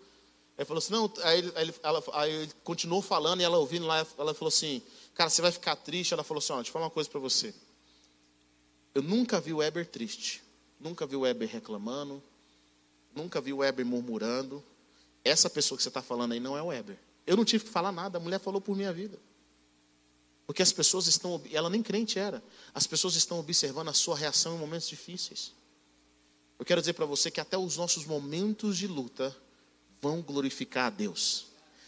[0.57, 3.59] Aí falou assim, não, aí ele, aí ele, ela, aí ele continuou falando e ela
[3.59, 4.81] ouvindo lá, ela falou assim,
[5.16, 6.14] cara, você vai ficar triste.
[6.14, 7.53] Ela falou assim, ó, deixa eu falar uma coisa para você.
[8.94, 10.44] Eu nunca vi o Weber triste.
[10.85, 12.23] Nunca vi o Weber reclamando.
[13.16, 14.62] Nunca vi o Weber murmurando.
[15.25, 16.99] Essa pessoa que você está falando aí não é o Weber.
[17.27, 19.18] Eu não tive que falar nada, a mulher falou por minha vida.
[20.47, 22.44] Porque as pessoas estão, ela nem crente era,
[22.75, 25.53] as pessoas estão observando a sua reação em momentos difíceis.
[26.59, 29.35] Eu quero dizer para você que até os nossos momentos de luta
[30.03, 31.47] vão glorificar a Deus.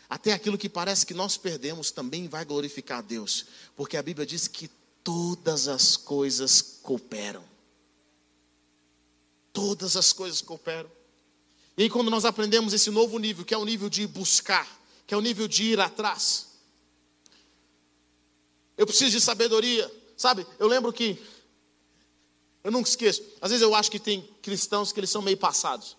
[0.09, 3.45] Até aquilo que parece que nós perdemos também vai glorificar a Deus,
[3.77, 4.71] porque a Bíblia diz que
[5.05, 7.56] todas as coisas cooperam.
[9.57, 10.91] Todas as coisas cooperam.
[11.79, 14.69] E aí, quando nós aprendemos esse novo nível, que é o nível de buscar,
[15.07, 16.49] que é o nível de ir atrás,
[18.77, 20.47] eu preciso de sabedoria, sabe?
[20.59, 21.19] Eu lembro que,
[22.63, 25.97] eu nunca esqueço, às vezes eu acho que tem cristãos que eles são meio passados.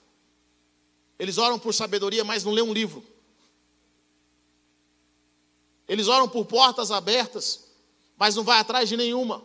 [1.17, 3.03] Eles oram por sabedoria, mas não lê um livro.
[5.87, 7.63] Eles oram por portas abertas,
[8.19, 9.43] mas não vai atrás de nenhuma.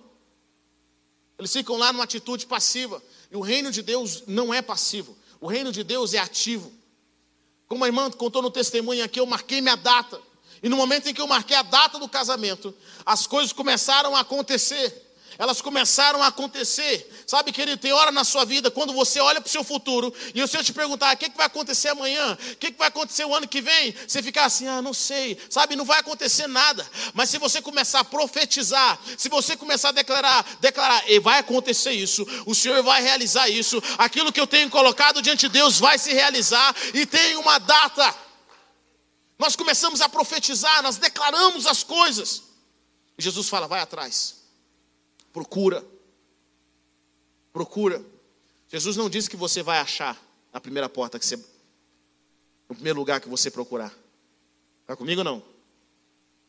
[1.39, 3.03] Eles ficam lá numa atitude passiva.
[3.33, 5.17] E o reino de Deus não é passivo.
[5.41, 6.71] O reino de Deus é ativo.
[7.67, 10.21] Como a irmã contou no testemunho aqui, eu marquei minha data.
[10.63, 12.75] E no momento em que eu marquei a data do casamento,
[13.07, 15.02] as coisas começaram a acontecer
[15.39, 17.25] elas começaram a acontecer.
[17.27, 20.47] Sabe, querido, tem hora na sua vida quando você olha para o seu futuro e
[20.47, 23.25] se eu te perguntar o que, que vai acontecer amanhã, o que, que vai acontecer
[23.25, 26.87] o ano que vem, você ficar assim, ah, não sei, sabe, não vai acontecer nada.
[27.15, 31.93] Mas se você começar a profetizar, se você começar a declarar, declarar, e vai acontecer
[31.93, 35.99] isso, o Senhor vai realizar isso, aquilo que eu tenho colocado diante de Deus vai
[35.99, 38.15] se realizar e tem uma data.
[39.39, 42.43] Nós começamos a profetizar, nós declaramos as coisas.
[43.19, 44.42] Jesus fala: vai atrás.
[45.33, 45.85] Procura.
[47.53, 48.05] Procura.
[48.69, 50.21] Jesus não disse que você vai achar
[50.53, 51.37] na primeira porta que você
[52.69, 53.95] no primeiro lugar que você procurar.
[54.81, 55.43] Está comigo não?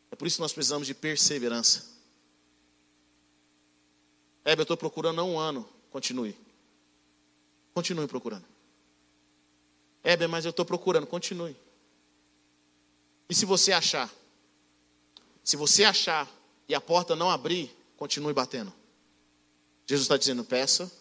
[0.09, 1.91] É por isso que nós precisamos de perseverança.
[4.45, 5.67] É, eu estou procurando há um ano.
[5.91, 6.37] Continue.
[7.73, 8.45] Continue procurando.
[10.03, 11.07] É, mas eu estou procurando.
[11.07, 11.55] Continue.
[13.29, 14.13] E se você achar?
[15.43, 16.29] Se você achar
[16.67, 18.73] e a porta não abrir, continue batendo.
[19.85, 20.91] Jesus está dizendo: peça,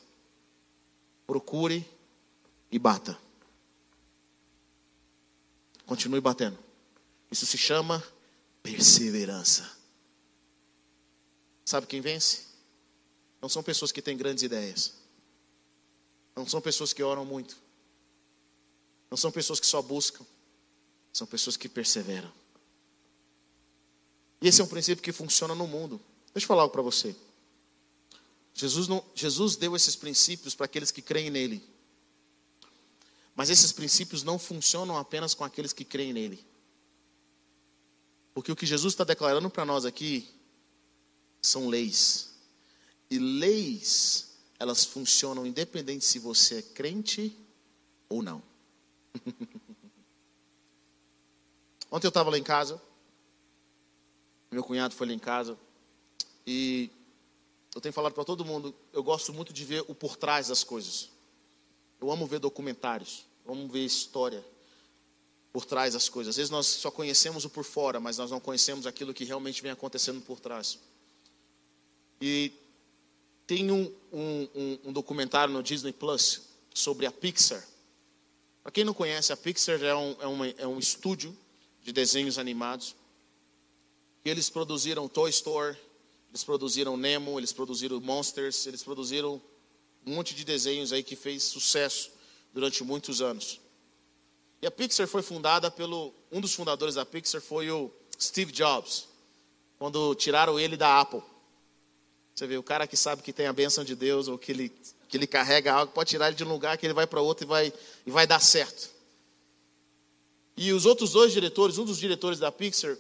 [1.27, 1.87] procure
[2.71, 3.19] e bata.
[5.87, 6.59] Continue batendo.
[7.31, 8.03] Isso se chama
[8.63, 9.71] perseverança.
[11.65, 12.47] Sabe quem vence?
[13.41, 14.93] Não são pessoas que têm grandes ideias.
[16.35, 17.57] Não são pessoas que oram muito.
[19.11, 20.25] Não são pessoas que só buscam.
[21.13, 22.33] São pessoas que perseveram.
[24.41, 26.01] E esse é um princípio que funciona no mundo.
[26.35, 27.15] Deixa eu falar algo para você.
[28.55, 31.63] Jesus, não, Jesus deu esses princípios para aqueles que creem nele.
[33.35, 36.45] Mas esses princípios não funcionam apenas com aqueles que creem nele.
[38.35, 40.29] Porque o que Jesus está declarando para nós aqui
[41.41, 42.35] são leis.
[43.11, 47.37] E leis, elas funcionam independente se você é crente
[48.09, 48.43] ou não.
[51.91, 52.81] Ontem eu estava lá em casa.
[54.51, 55.59] Meu cunhado foi lá em casa.
[56.47, 56.91] E
[57.75, 60.63] eu tenho falado para todo mundo, eu gosto muito de ver o por trás das
[60.63, 61.09] coisas.
[62.01, 64.45] Eu amo ver documentários, eu amo ver história
[65.53, 66.33] por trás das coisas.
[66.33, 69.63] Às vezes nós só conhecemos o por fora, mas nós não conhecemos aquilo que realmente
[69.63, 70.79] vem acontecendo por trás.
[72.21, 72.53] E
[73.47, 76.43] tem um, um, um, um documentário no Disney Plus
[76.75, 77.67] sobre a Pixar.
[78.63, 81.37] Para quem não conhece, a Pixar é um, é, uma, é um estúdio
[81.83, 82.95] de desenhos animados.
[84.25, 85.77] E eles produziram Toy Story,
[86.33, 89.41] eles produziram Nemo, eles produziram Monsters, eles produziram
[90.07, 92.11] um monte de desenhos aí que fez sucesso
[92.55, 93.61] durante muitos anos.
[94.63, 99.09] E a Pixar foi fundada pelo um dos fundadores da Pixar foi o Steve Jobs,
[99.79, 101.23] quando tiraram ele da Apple.
[102.35, 104.73] Você vê o cara que sabe que tem a bênção de Deus ou que ele
[105.09, 107.45] que ele carrega algo, pode tirar ele de um lugar que ele vai para outro
[107.45, 107.71] e vai
[108.07, 108.89] e vai dar certo.
[110.57, 112.97] E os outros dois diretores, um dos diretores da Pixar,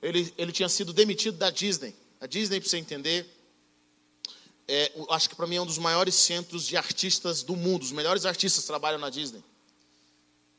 [0.00, 1.94] ele, ele tinha sido demitido da Disney.
[2.20, 3.26] A Disney, para você entender,
[4.68, 7.82] é, acho que para mim é um dos maiores centros de artistas do mundo.
[7.82, 9.42] Os melhores artistas trabalham na Disney.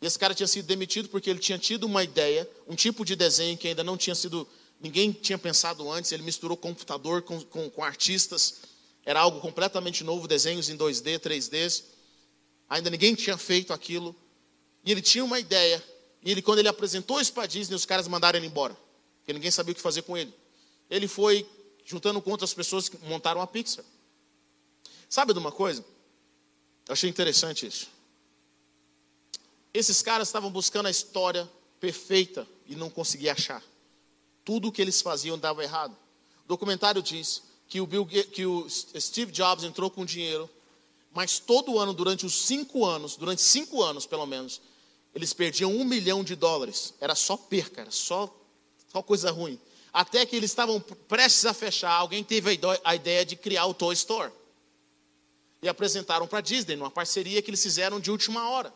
[0.02, 3.16] E esse cara tinha sido demitido porque ele tinha tido uma ideia, um tipo de
[3.16, 4.48] desenho que ainda não tinha sido,
[4.80, 6.12] ninguém tinha pensado antes.
[6.12, 8.62] Ele misturou computador com, com, com artistas.
[9.06, 11.84] Era algo completamente novo, desenhos em 2D, 3D.
[12.70, 14.16] Ainda ninguém tinha feito aquilo.
[14.84, 15.82] E ele tinha uma ideia.
[16.24, 18.76] E ele, quando ele apresentou isso para a Disney, os caras mandaram ele embora.
[19.20, 20.41] Porque ninguém sabia o que fazer com ele
[20.92, 21.50] ele foi
[21.86, 23.86] juntando com outras pessoas que montaram a Pixar.
[25.10, 25.84] Sabe de uma coisa?
[26.88, 27.88] Eu achei interessante isso.
[29.74, 31.50] Esses caras estavam buscando a história
[31.80, 33.64] perfeita e não conseguiam achar.
[34.44, 35.96] Tudo o que eles faziam dava errado.
[36.44, 40.50] O documentário diz que o, Bill, que o Steve Jobs entrou com dinheiro,
[41.14, 44.62] mas todo ano, durante os cinco anos, durante cinco anos pelo menos,
[45.16, 46.94] eles perdiam um milhão de dólares.
[47.00, 48.34] Era só perca, era só,
[48.92, 49.58] só coisa ruim.
[49.94, 53.94] Até que eles estavam prestes a fechar, alguém teve a ideia de criar o Toy
[53.94, 54.32] Store.
[55.62, 58.74] E apresentaram para a Disney, numa parceria que eles fizeram de última hora.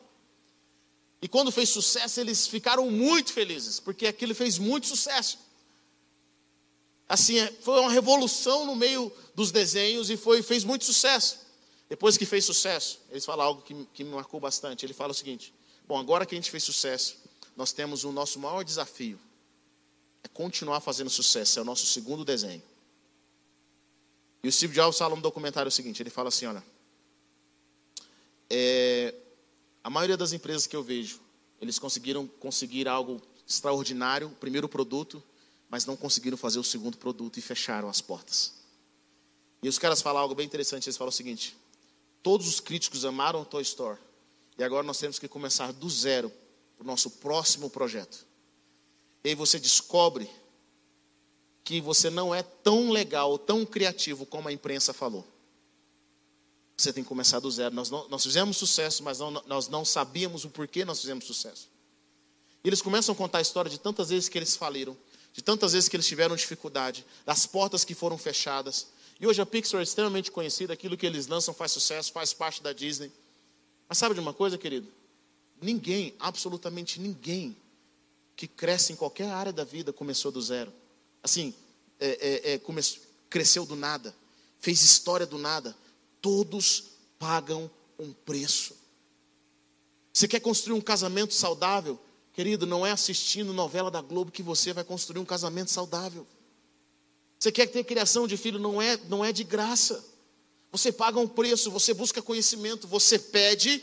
[1.21, 5.39] E quando fez sucesso, eles ficaram muito felizes, porque aquilo fez muito sucesso.
[7.07, 11.39] Assim, é, foi uma revolução no meio dos desenhos e foi, fez muito sucesso.
[11.87, 14.85] Depois que fez sucesso, eles falam algo que, que me marcou bastante.
[14.85, 15.53] Ele fala o seguinte:
[15.87, 17.17] Bom, agora que a gente fez sucesso,
[17.55, 19.19] nós temos o nosso maior desafio
[20.25, 22.63] é continuar fazendo sucesso, é o nosso segundo desenho.
[24.43, 26.63] E o Steve Jobs fala no documentário o seguinte: ele fala assim, olha,
[28.49, 29.13] é,
[29.83, 31.21] a maioria das empresas que eu vejo,
[31.61, 35.23] eles conseguiram conseguir algo extraordinário, o primeiro produto,
[35.69, 38.53] mas não conseguiram fazer o segundo produto e fecharam as portas.
[39.61, 41.55] E os caras falam algo bem interessante, eles falam o seguinte:
[42.23, 43.99] todos os críticos amaram o Toy Story,
[44.57, 46.31] e agora nós temos que começar do zero
[46.79, 48.25] o nosso próximo projeto.
[49.25, 50.29] E aí você descobre
[51.63, 55.27] que você não é tão legal, tão criativo como a imprensa falou.
[56.77, 57.73] Você tem que começar do zero.
[57.73, 61.67] Nós, não, nós fizemos sucesso, mas não, nós não sabíamos o porquê nós fizemos sucesso.
[62.63, 64.95] E eles começam a contar a história de tantas vezes que eles faliram,
[65.33, 68.89] de tantas vezes que eles tiveram dificuldade, das portas que foram fechadas.
[69.19, 72.61] E hoje a Pixar é extremamente conhecida, aquilo que eles lançam faz sucesso, faz parte
[72.61, 73.11] da Disney.
[73.89, 74.87] Mas sabe de uma coisa, querido?
[75.59, 77.57] Ninguém, absolutamente ninguém,
[78.35, 80.71] que cresce em qualquer área da vida começou do zero.
[81.23, 81.53] Assim,
[81.99, 84.15] é, é, é, começou, cresceu do nada,
[84.59, 85.75] fez história do nada.
[86.21, 88.75] Todos pagam um preço.
[90.11, 91.99] Você quer construir um casamento saudável?
[92.33, 96.27] Querido, não é assistindo novela da Globo que você vai construir um casamento saudável.
[97.39, 98.59] Você quer ter criação de filho?
[98.59, 100.03] Não é, não é de graça.
[100.71, 103.81] Você paga um preço, você busca conhecimento, você pede,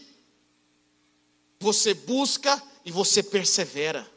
[1.59, 4.11] você busca e você persevera.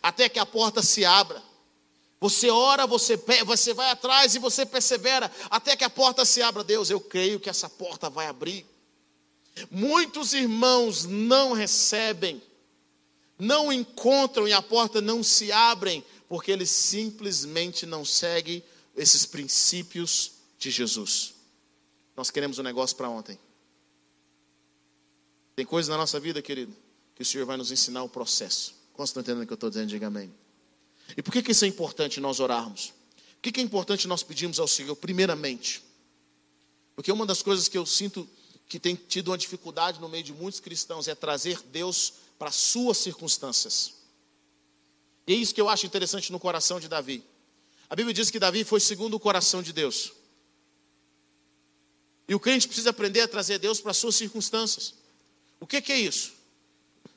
[0.00, 1.42] Até que a porta se abra.
[2.20, 6.62] Você ora, você, você vai atrás e você persevera até que a porta se abra.
[6.62, 8.64] Deus, eu creio que essa porta vai abrir.
[9.70, 12.40] Muitos irmãos não recebem,
[13.38, 18.62] não encontram e a porta não se abrem, porque eles simplesmente não seguem
[18.96, 21.34] esses princípios de Jesus.
[22.16, 23.38] Nós queremos um negócio para ontem.
[25.56, 26.74] Tem coisas na nossa vida, querido,
[27.14, 28.81] que o Senhor vai nos ensinar o processo.
[28.92, 29.88] Quantos estão entendendo o que eu estou dizendo?
[29.88, 30.32] Diga amém.
[31.16, 32.92] E por que, que isso é importante nós orarmos?
[33.34, 35.82] Por que, que é importante nós pedirmos ao Senhor, primeiramente?
[36.94, 38.28] Porque uma das coisas que eu sinto
[38.68, 42.54] que tem tido uma dificuldade no meio de muitos cristãos é trazer Deus para as
[42.54, 43.94] suas circunstâncias.
[45.26, 47.22] E é isso que eu acho interessante no coração de Davi.
[47.88, 50.12] A Bíblia diz que Davi foi segundo o coração de Deus.
[52.26, 54.94] E o crente precisa aprender a trazer Deus para as suas circunstâncias.
[55.60, 56.32] O que, que é isso?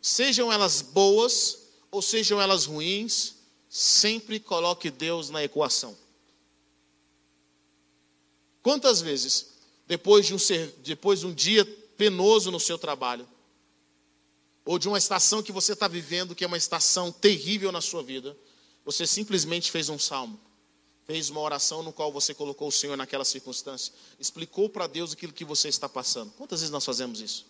[0.01, 1.64] Sejam elas boas
[1.95, 3.35] ou sejam elas ruins,
[3.69, 5.97] sempre coloque Deus na equação.
[8.61, 9.53] Quantas vezes,
[9.87, 11.63] depois de um, ser, depois de um dia
[11.95, 13.25] penoso no seu trabalho,
[14.65, 18.03] ou de uma estação que você está vivendo, que é uma estação terrível na sua
[18.03, 18.35] vida,
[18.83, 20.39] você simplesmente fez um salmo
[21.05, 25.31] fez uma oração no qual você colocou o Senhor naquela circunstância, explicou para Deus aquilo
[25.31, 26.31] que você está passando.
[26.31, 27.45] Quantas vezes nós fazemos isso?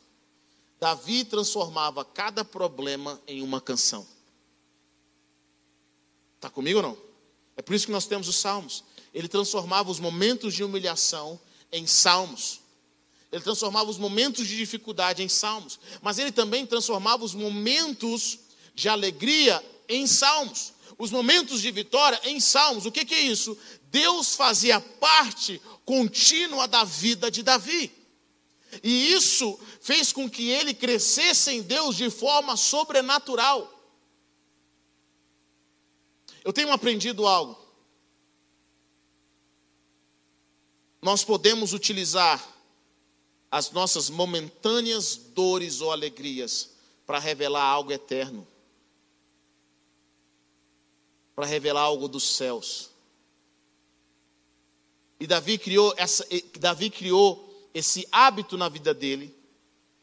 [0.77, 4.05] Davi transformava cada problema em uma canção.
[6.45, 6.97] Está comigo ou não?
[7.57, 8.83] É por isso que nós temos os salmos.
[9.11, 11.39] Ele transformava os momentos de humilhação
[11.71, 12.61] em salmos.
[13.31, 15.79] Ele transformava os momentos de dificuldade em salmos.
[16.03, 18.37] Mas ele também transformava os momentos
[18.75, 22.85] de alegria em salmos os momentos de vitória em salmos.
[22.85, 23.57] O que, que é isso?
[23.91, 27.91] Deus fazia parte contínua da vida de Davi.
[28.81, 33.74] E isso fez com que ele crescesse em Deus de forma sobrenatural.
[36.45, 37.59] Eu tenho aprendido algo.
[41.01, 42.41] Nós podemos utilizar
[43.51, 46.69] as nossas momentâneas dores ou alegrias
[47.05, 48.47] para revelar algo eterno
[51.35, 52.89] para revelar algo dos céus.
[55.19, 56.25] E Davi criou, essa,
[56.59, 59.35] Davi criou esse hábito na vida dele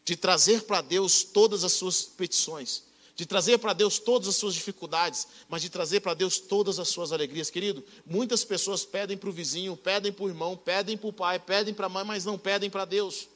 [0.04, 2.82] de trazer para Deus todas as suas petições,
[3.22, 6.88] de trazer para Deus todas as suas dificuldades, mas de trazer para Deus todas as
[6.88, 7.50] suas alegrias.
[7.50, 11.38] Querido, muitas pessoas pedem para o vizinho, pedem para o irmão, pedem para o pai,
[11.38, 13.28] pedem para a mãe, mas não pedem para Deus.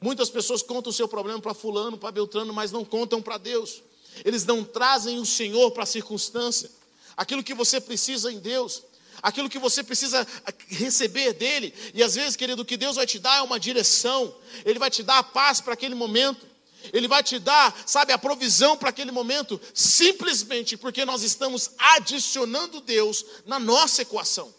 [0.00, 3.82] Muitas pessoas contam o seu problema para fulano, para Beltrano, mas não contam para Deus.
[4.24, 6.70] Eles não trazem o Senhor para a circunstância
[7.16, 8.84] aquilo que você precisa em Deus,
[9.20, 10.24] aquilo que você precisa
[10.68, 11.74] receber dele.
[11.92, 14.32] E às vezes, querido, o que Deus vai te dar é uma direção,
[14.64, 16.46] Ele vai te dar a paz para aquele momento.
[16.92, 22.80] Ele vai te dar, sabe, a provisão para aquele momento, simplesmente porque nós estamos adicionando
[22.80, 24.54] Deus na nossa equação.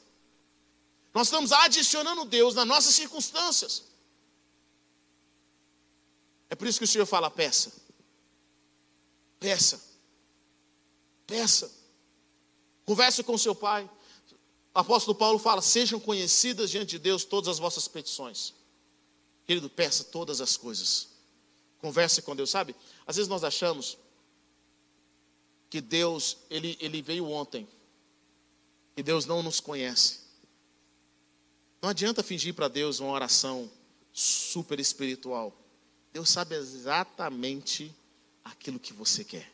[1.13, 3.83] Nós estamos adicionando Deus nas nossas circunstâncias.
[6.49, 7.71] É por isso que o Senhor fala: peça,
[9.39, 9.81] peça,
[11.25, 11.71] peça.
[12.85, 13.89] Converse com seu pai.
[14.73, 18.53] O apóstolo Paulo fala: sejam conhecidas diante de Deus todas as vossas petições.
[19.45, 21.10] Querido, peça todas as coisas.
[21.81, 22.75] Converse com Deus, sabe?
[23.07, 23.97] Às vezes nós achamos
[25.69, 27.67] que Deus, ele, ele veio ontem,
[28.95, 30.19] que Deus não nos conhece.
[31.81, 33.71] Não adianta fingir para Deus uma oração
[34.13, 35.55] super espiritual.
[36.13, 37.93] Deus sabe exatamente
[38.43, 39.51] aquilo que você quer.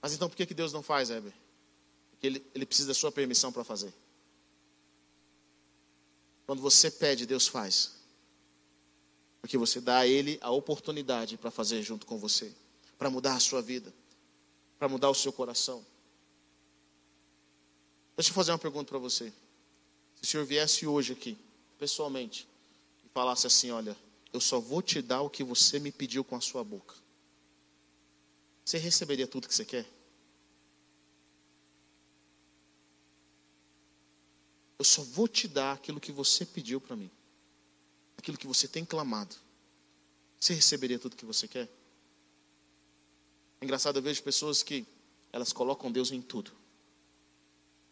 [0.00, 1.32] Mas então por que, que Deus não faz, Heber?
[2.10, 3.92] Porque ele, ele precisa da sua permissão para fazer.
[6.46, 7.95] Quando você pede, Deus faz.
[9.46, 12.52] Porque você dá a Ele a oportunidade para fazer junto com você,
[12.98, 13.94] para mudar a sua vida,
[14.76, 15.86] para mudar o seu coração.
[18.16, 19.32] Deixa eu fazer uma pergunta para você.
[20.16, 21.38] Se o Senhor viesse hoje aqui,
[21.78, 22.48] pessoalmente,
[23.04, 23.96] e falasse assim: Olha,
[24.32, 26.96] eu só vou te dar o que você me pediu com a sua boca.
[28.64, 29.86] Você receberia tudo que você quer?
[34.76, 37.12] Eu só vou te dar aquilo que você pediu para mim.
[38.16, 39.34] Aquilo que você tem clamado.
[40.38, 41.68] Você receberia tudo que você quer?
[43.60, 44.86] É engraçado, eu vejo pessoas que
[45.32, 46.52] elas colocam Deus em tudo.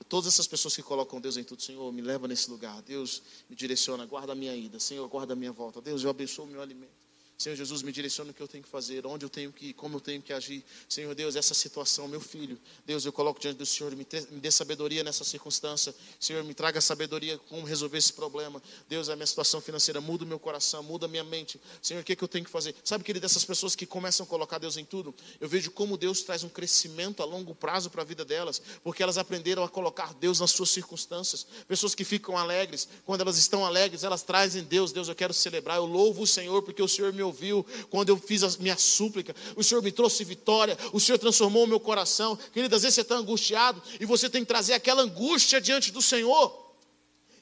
[0.08, 2.82] Todas essas pessoas que colocam Deus em tudo, Senhor, me leva nesse lugar.
[2.82, 4.78] Deus me direciona, guarda a minha ida.
[4.78, 5.80] Senhor, guarda a minha volta.
[5.80, 7.03] Deus, eu abençoo o meu alimento.
[7.36, 9.96] Senhor Jesus, me direciona o que eu tenho que fazer, onde eu tenho que como
[9.96, 10.64] eu tenho que agir.
[10.88, 14.50] Senhor Deus, essa situação, meu filho, Deus, eu coloco diante do Senhor, me, me dê
[14.50, 15.92] sabedoria nessa circunstância.
[16.20, 18.62] Senhor, me traga sabedoria como resolver esse problema.
[18.88, 21.60] Deus, a minha situação financeira, muda o meu coração, muda a minha mente.
[21.82, 22.74] Senhor, o que, é que eu tenho que fazer?
[22.84, 26.22] Sabe, querido, dessas pessoas que começam a colocar Deus em tudo, eu vejo como Deus
[26.22, 30.14] traz um crescimento a longo prazo para a vida delas, porque elas aprenderam a colocar
[30.14, 31.46] Deus nas suas circunstâncias.
[31.66, 34.92] Pessoas que ficam alegres, quando elas estão alegres, elas trazem Deus.
[34.92, 38.16] Deus, eu quero celebrar, eu louvo o Senhor, porque o Senhor me ouviu quando eu
[38.16, 39.34] fiz a minha súplica.
[39.56, 42.36] O Senhor me trouxe vitória, o Senhor transformou o meu coração.
[42.52, 46.00] Querido, às vezes você está angustiado e você tem que trazer aquela angústia diante do
[46.00, 46.64] Senhor.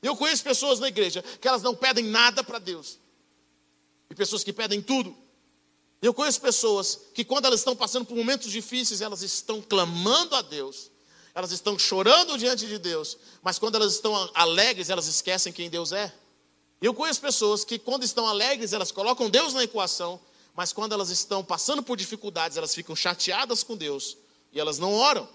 [0.02, 2.98] Eu conheço pessoas na igreja que elas não pedem nada para Deus,
[4.10, 5.16] e pessoas que pedem tudo.
[6.02, 10.42] Eu conheço pessoas que, quando elas estão passando por momentos difíceis, elas estão clamando a
[10.42, 10.90] Deus,
[11.32, 15.92] elas estão chorando diante de Deus, mas quando elas estão alegres, elas esquecem quem Deus
[15.92, 16.12] é.
[16.82, 20.20] Eu conheço pessoas que, quando estão alegres, elas colocam Deus na equação,
[20.52, 24.16] mas quando elas estão passando por dificuldades, elas ficam chateadas com Deus
[24.52, 25.28] e elas não oram.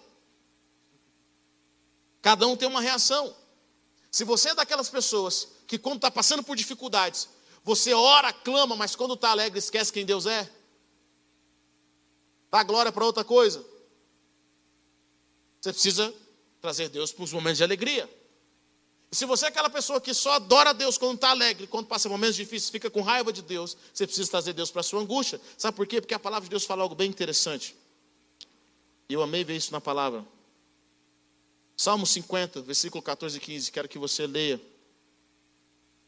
[2.21, 3.33] Cada um tem uma reação.
[4.11, 7.29] Se você é daquelas pessoas que, quando está passando por dificuldades,
[7.63, 10.49] você ora, clama, mas quando está alegre, esquece quem Deus é,
[12.51, 13.65] dá glória para outra coisa.
[15.61, 16.13] Você precisa
[16.59, 18.16] trazer Deus para os momentos de alegria.
[19.11, 22.35] Se você é aquela pessoa que só adora Deus quando está alegre, quando passa momentos
[22.35, 25.39] difíceis, fica com raiva de Deus, você precisa trazer Deus para a sua angústia.
[25.57, 26.01] Sabe por quê?
[26.01, 27.75] Porque a palavra de Deus fala algo bem interessante.
[29.07, 30.25] Eu amei ver isso na palavra.
[31.77, 33.71] Salmo 50, versículo 14 e 15.
[33.71, 34.59] Quero que você leia.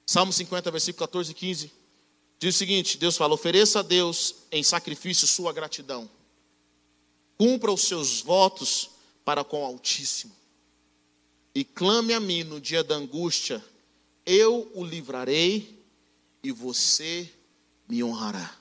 [0.06, 1.72] Salmo 50, versículo 14 e 15.
[2.38, 6.10] Diz o seguinte: Deus fala: ofereça a Deus em sacrifício sua gratidão.
[7.38, 8.90] Cumpra os seus votos
[9.24, 10.39] para com o Altíssimo
[11.54, 13.64] e clame a mim no dia da angústia,
[14.26, 15.84] eu o livrarei
[16.44, 17.30] e você
[17.88, 18.56] me honrará.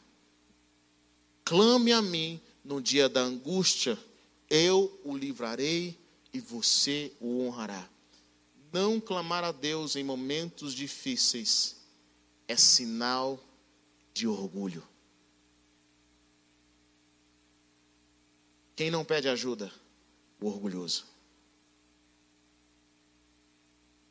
[1.44, 3.98] Clame a mim no dia da angústia,
[4.48, 5.98] eu o livrarei
[6.32, 7.88] e você o honrará.
[8.72, 11.76] Não clamar a Deus em momentos difíceis
[12.46, 13.42] é sinal
[14.12, 14.86] de orgulho.
[18.74, 19.72] Quem não pede ajuda?
[20.40, 21.04] O orgulhoso.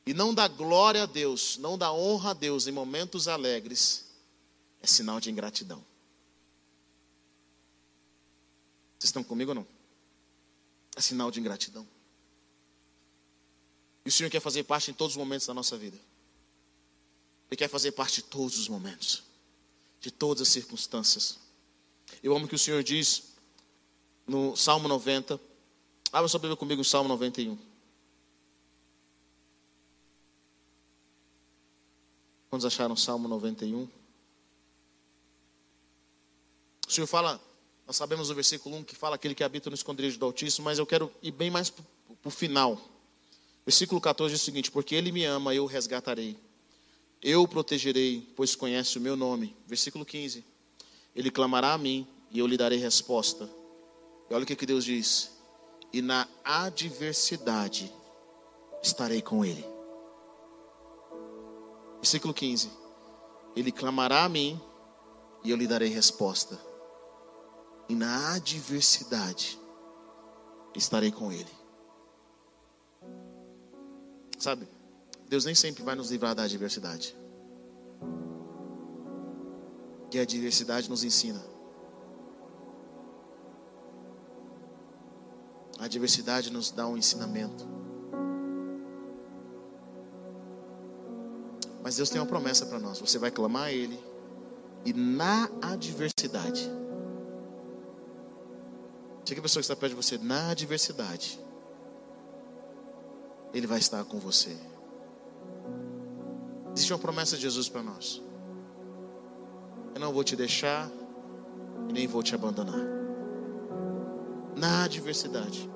[0.08, 4.06] E não dá glória a Deus, não dá honra a Deus em momentos alegres,
[4.82, 5.84] é sinal de ingratidão.
[8.98, 9.68] Vocês estão comigo ou não?
[10.96, 11.86] É sinal de ingratidão.
[14.06, 16.00] E o Senhor quer fazer parte em todos os momentos da nossa vida.
[17.52, 19.26] Ele quer fazer parte de todos os momentos,
[20.00, 21.38] de todas as circunstâncias.
[22.24, 23.34] Eu amo que o Senhor diz
[24.26, 25.38] no Salmo 90.
[26.14, 27.58] Abra sua Bíblia comigo, no Salmo 91.
[32.58, 33.88] Quantos acharam Salmo 91?
[36.88, 37.40] O Senhor fala,
[37.86, 40.80] nós sabemos o versículo 1 que fala aquele que habita no esconderijo do Altíssimo, mas
[40.80, 41.86] eu quero ir bem mais para
[42.24, 42.82] o final.
[43.64, 46.36] Versículo 14 diz o seguinte: Porque Ele me ama, eu o resgatarei.
[47.22, 49.56] Eu o protegerei, pois conhece o meu nome.
[49.68, 50.44] Versículo 15:
[51.16, 53.48] Ele clamará a mim e eu lhe darei resposta.
[54.32, 55.30] E olha o que, que Deus diz:
[55.94, 57.94] E na adversidade
[58.82, 59.77] estarei com ele.
[62.08, 62.72] Versículo 15:
[63.54, 64.58] Ele clamará a mim
[65.44, 66.58] e eu lhe darei resposta.
[67.90, 69.60] E na adversidade
[70.74, 71.52] estarei com ele.
[74.40, 74.70] Sabe,
[75.28, 77.14] Deus nem sempre vai nos livrar da adversidade.
[80.10, 81.44] Que a adversidade nos ensina.
[85.78, 87.68] A adversidade nos dá um ensinamento.
[91.88, 93.00] Mas Deus tem uma promessa para nós.
[93.00, 93.98] Você vai clamar a Ele.
[94.84, 96.70] E na adversidade.
[99.24, 100.18] Chega a pessoa que está perto de você.
[100.18, 101.40] Na adversidade.
[103.54, 104.54] Ele vai estar com você.
[106.76, 108.22] Existe uma promessa de Jesus para nós.
[109.96, 110.92] Eu não vou te deixar
[111.88, 112.86] e nem vou te abandonar.
[114.58, 115.72] Na adversidade.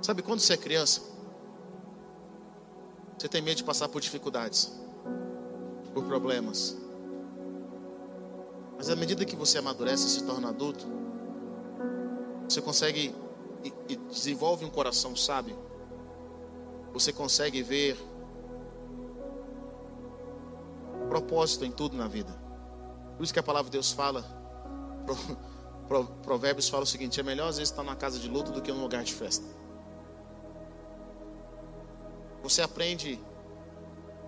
[0.00, 1.15] Sabe quando você é criança?
[3.18, 4.72] Você tem medo de passar por dificuldades,
[5.94, 6.76] por problemas.
[8.76, 10.86] Mas à medida que você amadurece e se torna adulto,
[12.46, 13.14] você consegue
[13.64, 15.58] e, e desenvolve um coração sábio.
[16.92, 17.96] Você consegue ver
[21.08, 22.32] propósito em tudo na vida.
[23.16, 24.24] Por isso que a palavra de Deus fala,
[26.22, 28.70] Provérbios fala o seguinte: é melhor às vezes estar na casa de luto do que
[28.70, 29.46] num lugar de festa.
[32.48, 33.18] Você aprende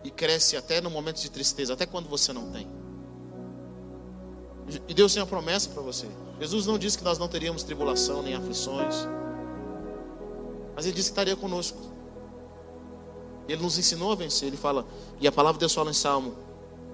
[0.02, 2.66] e cresce até no momento de tristeza, até quando você não tem.
[4.88, 6.08] E Deus tem uma promessa para você.
[6.40, 9.06] Jesus não disse que nós não teríamos tribulação nem aflições,
[10.74, 11.78] mas Ele disse que estaria conosco.
[13.48, 14.48] Ele nos ensinou a vencer.
[14.48, 14.84] Ele fala,
[15.20, 16.34] e a palavra de Deus fala em Salmo: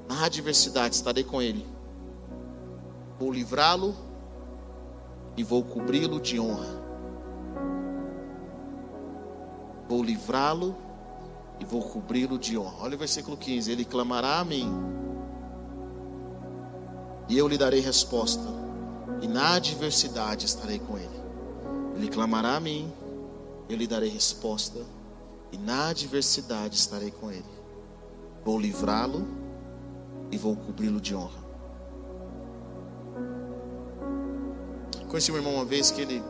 [0.06, 1.66] na adversidade estarei com Ele,
[3.18, 3.96] vou livrá-lo
[5.38, 6.84] e vou cobri-lo de honra.
[9.88, 10.83] Vou livrá-lo
[11.60, 12.84] e vou cobri-lo de honra.
[12.84, 14.70] Olha o versículo 15: Ele clamará a mim,
[17.28, 18.44] e eu lhe darei resposta,
[19.22, 21.24] e na adversidade estarei com ele.
[21.96, 22.92] Ele clamará a mim,
[23.68, 24.80] eu lhe darei resposta,
[25.52, 27.44] e na adversidade estarei com ele.
[28.44, 29.26] Vou livrá-lo
[30.30, 31.44] e vou cobri-lo de honra.
[35.08, 36.22] Conheci um irmão uma vez que ele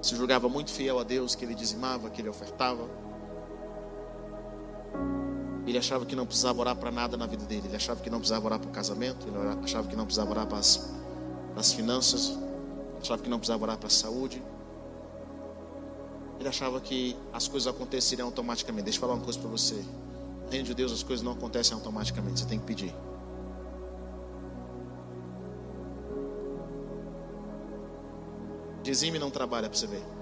[0.00, 2.88] se julgava muito fiel a Deus, que ele dizimava, que ele ofertava.
[5.66, 7.66] Ele achava que não precisava orar para nada na vida dele.
[7.66, 9.26] Ele achava que não precisava orar para o casamento.
[9.26, 12.38] Ele achava que não precisava orar para as, para as finanças.
[13.00, 14.40] Achava que não precisava orar para a saúde.
[16.38, 18.84] Ele achava que as coisas aconteceriam automaticamente.
[18.84, 19.84] Deixa eu falar uma coisa para você.
[20.44, 22.40] No reino de Deus as coisas não acontecem automaticamente.
[22.40, 22.94] Você tem que pedir.
[28.84, 30.15] Dizime não trabalha para você ver.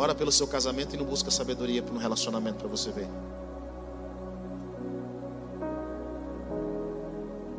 [0.00, 3.06] Ora pelo seu casamento e não busca sabedoria no relacionamento para você ver.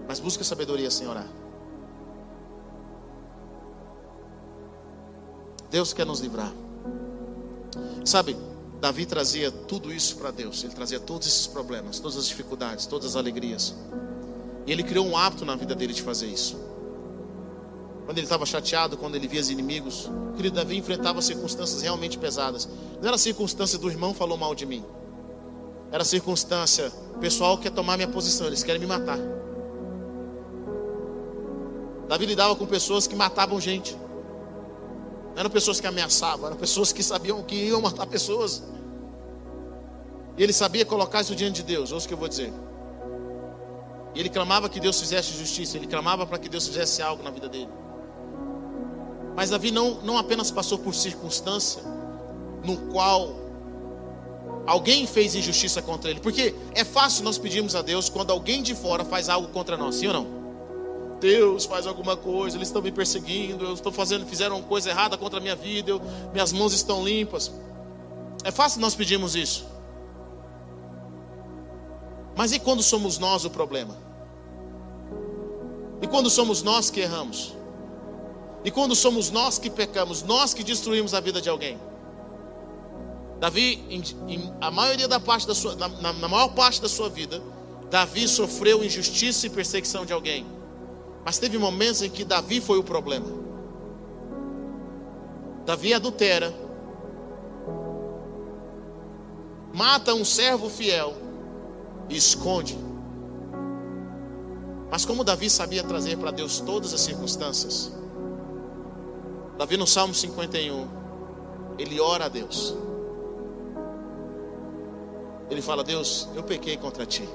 [0.07, 1.27] Mas busca sabedoria sem orar.
[5.69, 6.51] Deus quer nos livrar.
[8.03, 8.35] Sabe,
[8.79, 10.63] Davi trazia tudo isso para Deus.
[10.63, 13.75] Ele trazia todos esses problemas, todas as dificuldades, todas as alegrias.
[14.65, 16.70] E ele criou um hábito na vida dele de fazer isso
[18.11, 20.07] quando ele estava chateado, quando ele via os inimigos.
[20.07, 22.67] O querido Davi enfrentava circunstâncias realmente pesadas.
[22.99, 24.83] Não era circunstância do irmão falou mal de mim.
[25.93, 29.17] Era circunstância, o pessoal quer tomar minha posição, eles querem me matar.
[32.09, 33.95] Davi lidava com pessoas que matavam gente.
[35.29, 38.61] Não eram pessoas que ameaçavam, eram pessoas que sabiam que iam matar pessoas.
[40.37, 41.93] E ele sabia colocar isso diante de Deus.
[41.93, 42.51] Ouça o que eu vou dizer.
[44.13, 47.31] E ele clamava que Deus fizesse justiça, ele clamava para que Deus fizesse algo na
[47.31, 47.69] vida dele.
[49.35, 51.81] Mas Davi não, não apenas passou por circunstância
[52.63, 53.35] no qual
[54.65, 56.19] alguém fez injustiça contra ele.
[56.19, 59.95] Porque é fácil nós pedirmos a Deus quando alguém de fora faz algo contra nós,
[59.95, 60.41] sim ou não?
[61.19, 65.39] Deus faz alguma coisa, eles estão me perseguindo, eu estou fazendo, fizeram coisa errada contra
[65.39, 66.01] a minha vida, eu,
[66.33, 67.51] minhas mãos estão limpas.
[68.43, 69.65] É fácil nós pedirmos isso.
[72.35, 73.95] Mas e quando somos nós o problema?
[76.01, 77.55] E quando somos nós que erramos?
[78.63, 81.79] E quando somos nós que pecamos, nós que destruímos a vida de alguém.
[83.39, 87.09] Davi, em, em a maioria da parte da sua, na, na maior parte da sua
[87.09, 87.41] vida,
[87.89, 90.45] Davi sofreu injustiça e perseguição de alguém.
[91.25, 93.25] Mas teve momentos em que Davi foi o problema.
[95.65, 96.53] Davi adultera,
[99.73, 101.15] mata um servo fiel
[102.09, 102.77] e esconde.
[104.91, 107.91] Mas como Davi sabia trazer para Deus todas as circunstâncias,
[109.61, 110.87] Davi no Salmo 51,
[111.77, 112.75] ele ora a Deus.
[115.51, 117.29] Ele fala: Deus, eu pequei contra ti.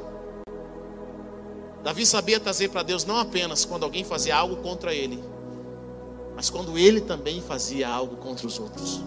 [1.85, 5.23] Davi sabia trazer para Deus não apenas quando alguém fazia algo contra ele,
[6.35, 9.01] mas quando ele também fazia algo contra os outros.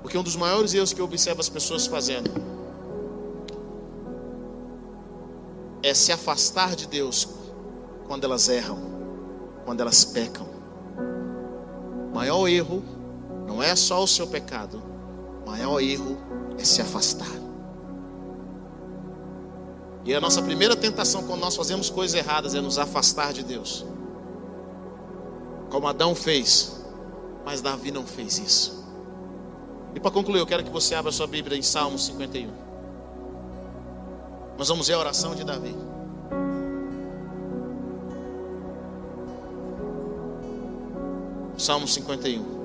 [0.00, 2.30] Porque um dos maiores erros que eu observo as pessoas fazendo
[5.82, 7.28] é se afastar de Deus
[8.06, 8.78] quando elas erram,
[9.66, 10.45] quando elas pecam.
[12.16, 12.82] Maior erro
[13.46, 14.82] não é só o seu pecado,
[15.44, 16.16] o maior erro
[16.58, 17.28] é se afastar.
[20.02, 23.84] E a nossa primeira tentação quando nós fazemos coisas erradas é nos afastar de Deus.
[25.68, 26.82] Como Adão fez,
[27.44, 28.82] mas Davi não fez isso.
[29.94, 32.50] E para concluir, eu quero que você abra sua Bíblia em Salmo 51.
[34.56, 35.76] Nós vamos ver a oração de Davi.
[41.56, 42.56] Salmo 51.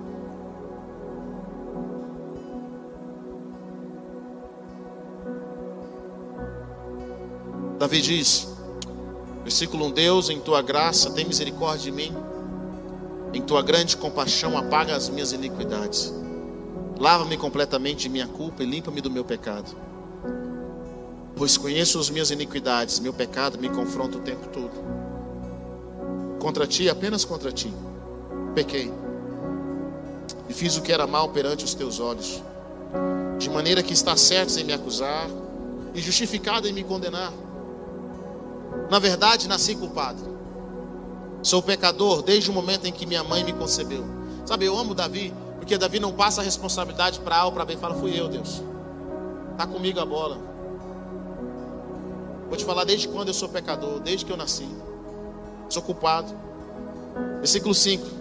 [7.79, 8.47] Davi diz,
[9.43, 12.13] versículo 1: Deus, em tua graça, tem misericórdia de mim,
[13.33, 16.13] em tua grande compaixão, apaga as minhas iniquidades,
[16.99, 19.75] lava-me completamente de minha culpa e limpa-me do meu pecado,
[21.35, 24.73] pois conheço as minhas iniquidades, meu pecado me confronta o tempo todo.
[26.39, 27.73] Contra ti, apenas contra ti,
[28.53, 28.91] pequei
[30.49, 32.43] e fiz o que era mal perante os teus olhos,
[33.37, 35.27] de maneira que está certo em me acusar
[35.93, 37.31] e justificado em me condenar.
[38.89, 40.21] Na verdade, nasci culpado.
[41.41, 44.03] Sou pecador desde o momento em que minha mãe me concebeu.
[44.45, 47.77] Sabe, eu amo Davi, porque Davi não passa a responsabilidade para A ou para B.
[47.77, 48.61] Fala, fui eu, Deus.
[49.51, 50.37] Está comigo a bola.
[52.47, 54.67] Vou te falar desde quando eu sou pecador, desde que eu nasci.
[55.69, 56.35] Sou culpado.
[57.39, 58.20] Versículo 5.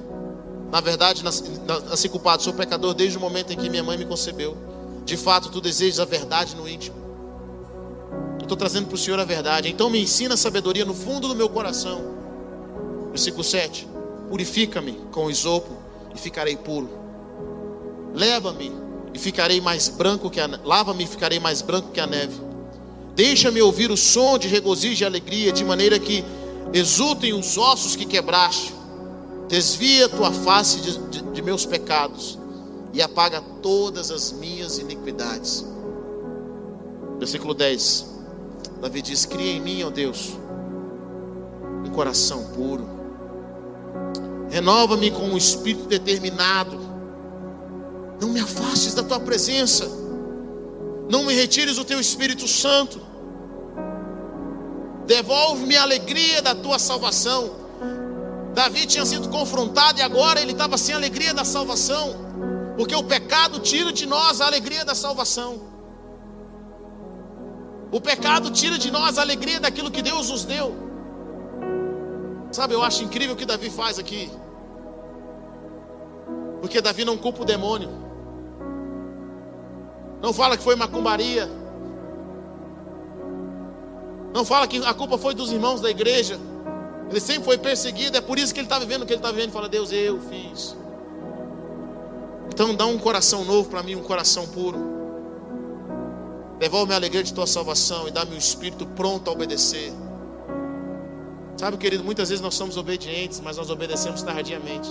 [0.71, 4.57] Na verdade, nasci, culpado, sou pecador desde o momento em que minha mãe me concebeu.
[5.05, 7.01] De fato, tu desejas a verdade no íntimo
[8.51, 9.69] estou trazendo para o Senhor a verdade.
[9.69, 12.01] Então me ensina a sabedoria no fundo do meu coração.
[13.11, 13.87] Versículo 7.
[14.29, 15.77] Purifica-me com o isopo
[16.15, 16.91] e ficarei puro.
[18.13, 18.73] Leva-me
[19.15, 22.41] e ficarei mais branco que a lava-me e ficarei mais branco que a neve.
[23.15, 26.25] Deixa-me ouvir o som de regozijo e alegria, de maneira que
[26.73, 28.75] exultem os ossos que quebraste.
[29.51, 32.39] Desvia tua face de, de, de meus pecados
[32.93, 35.67] e apaga todas as minhas iniquidades.
[37.19, 38.07] Versículo 10.
[38.81, 40.39] Davi diz: Cria em mim, ó Deus,
[41.85, 42.89] um coração puro.
[44.51, 46.79] Renova-me com um espírito determinado.
[48.21, 49.89] Não me afastes da tua presença.
[51.11, 53.01] Não me retires o teu Espírito Santo.
[55.07, 57.60] Devolve-me a alegria da tua salvação.
[58.55, 62.17] Davi tinha sido confrontado e agora ele estava sem alegria da salvação,
[62.77, 65.69] porque o pecado tira de nós a alegria da salvação.
[67.93, 70.75] O pecado tira de nós a alegria daquilo que Deus nos deu.
[72.53, 74.31] Sabe, eu acho incrível o que Davi faz aqui.
[76.61, 77.91] Porque Davi não culpa o demônio.
[80.21, 81.49] Não fala que foi macumbaria.
[84.35, 86.39] Não fala que a culpa foi dos irmãos da igreja.
[87.11, 89.33] Ele sempre foi perseguido, é por isso que ele está vivendo o que ele está
[89.33, 89.51] vivendo.
[89.51, 90.77] Fala, Deus, eu fiz.
[92.53, 94.79] Então dá um coração novo para mim, um coração puro.
[96.61, 99.93] Devolve-me a alegria de tua salvação e dá-me um espírito pronto a obedecer.
[101.57, 104.89] Sabe, querido, muitas vezes nós somos obedientes, mas nós obedecemos tardiamente.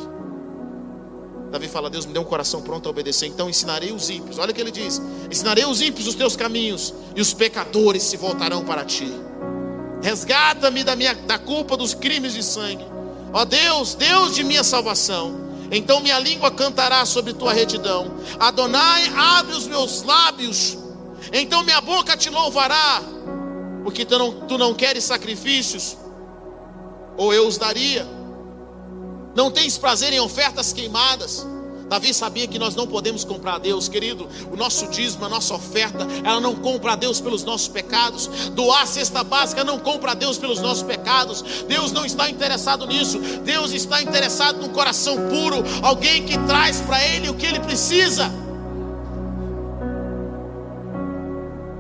[1.52, 3.28] Davi fala: Deus me deu um coração pronto a obedecer.
[3.28, 4.38] Então ensinarei os ímpios.
[4.40, 5.02] Olha o que ele diz:
[5.32, 9.12] Ensinarei os ímpios os teus caminhos, e os pecadores se voltarão para ti.
[10.02, 12.86] Resgata-me da, minha, da culpa dos crimes de sangue.
[13.34, 15.50] Ó Deus, Deus de minha salvação.
[15.72, 18.16] Então minha língua cantará sobre tua retidão.
[18.40, 20.80] Adonai, abre os meus lábios
[21.32, 23.02] então minha boca te louvará,
[23.84, 25.98] porque tu não, tu não queres sacrifícios,
[27.18, 28.08] ou eu os daria.
[29.36, 31.46] Não tens prazer em ofertas queimadas.
[31.90, 34.30] Davi sabia que nós não podemos comprar a Deus, querido.
[34.52, 38.28] O nosso dízimo, a nossa oferta, ela não compra a Deus pelos nossos pecados.
[38.52, 41.42] Doar a cesta básica não compra a Deus pelos nossos pecados.
[41.68, 43.20] Deus não está interessado nisso.
[43.44, 48.32] Deus está interessado no coração puro, alguém que traz para Ele o que Ele precisa.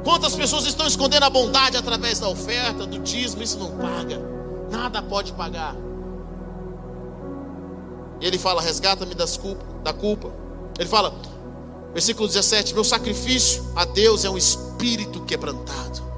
[0.04, 3.44] Quantas pessoas estão escondendo a bondade através da oferta, do dízimo?
[3.44, 4.20] Isso não paga,
[4.72, 5.76] nada pode pagar.
[8.20, 10.32] E ele fala: resgata-me culpa, da culpa.
[10.78, 11.14] Ele fala,
[11.94, 16.10] versículo 17: Meu sacrifício a Deus é um espírito quebrantado.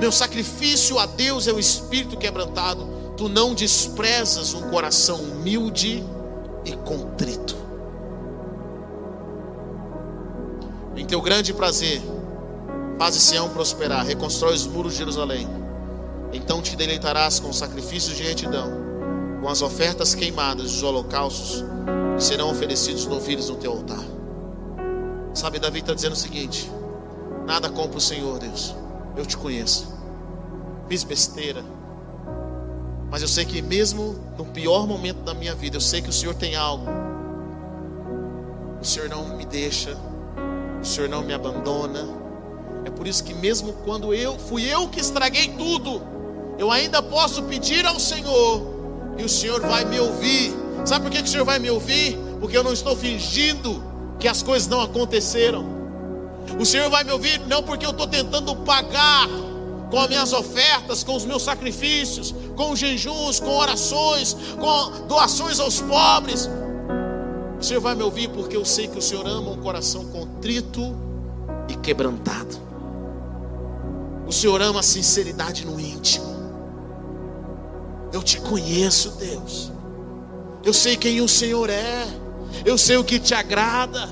[0.00, 2.86] Meu sacrifício a Deus é o espírito quebrantado.
[3.16, 6.04] Tu não desprezas um coração humilde
[6.64, 7.56] e contrito.
[10.96, 12.02] Em teu grande prazer,
[12.98, 15.48] faz Sião prosperar, reconstrói os muros de Jerusalém.
[16.32, 18.85] Então te deleitarás com sacrifícios de retidão,
[19.46, 21.64] com as ofertas queimadas dos holocaustos
[22.16, 24.04] que serão oferecidos novilhos no teu altar.
[25.32, 26.68] Sabe, Davi está dizendo o seguinte:
[27.46, 28.74] nada compra o Senhor, Deus.
[29.16, 29.94] Eu te conheço.
[30.88, 31.64] Fiz besteira.
[33.08, 36.12] Mas eu sei que mesmo no pior momento da minha vida, eu sei que o
[36.12, 36.86] Senhor tem algo.
[38.82, 39.96] O Senhor não me deixa.
[40.82, 42.04] O Senhor não me abandona.
[42.84, 46.02] É por isso que mesmo quando eu fui eu que estraguei tudo,
[46.58, 48.74] eu ainda posso pedir ao Senhor
[49.18, 50.54] e o Senhor vai me ouvir.
[50.84, 52.18] Sabe por que, o Senhor vai me ouvir?
[52.40, 53.82] Porque eu não estou fingindo
[54.18, 55.66] que as coisas não aconteceram.
[56.58, 59.28] O Senhor vai me ouvir não porque eu estou tentando pagar
[59.90, 65.80] com as minhas ofertas, com os meus sacrifícios, com jejuns, com orações, com doações aos
[65.80, 66.48] pobres.
[67.58, 70.94] O Senhor vai me ouvir porque eu sei que o Senhor ama um coração contrito
[71.68, 72.56] e quebrantado.
[74.26, 76.35] O Senhor ama a sinceridade no íntimo.
[78.12, 79.72] Eu te conheço, Deus.
[80.64, 82.06] Eu sei quem o Senhor é.
[82.64, 84.08] Eu sei o que te agrada.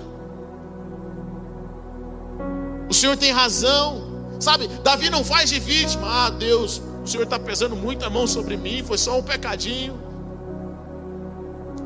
[2.88, 4.04] O Senhor tem razão.
[4.38, 6.06] Sabe, Davi não faz de vítima.
[6.06, 8.84] Ah, Deus, o Senhor está pesando muito a mão sobre mim.
[8.84, 9.98] Foi só um pecadinho.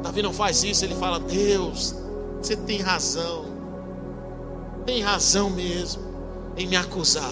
[0.02, 0.84] Davi não faz isso.
[0.84, 1.94] Ele fala: Deus,
[2.40, 3.46] você tem razão.
[4.84, 6.02] Tem razão mesmo
[6.56, 7.30] em me acusar.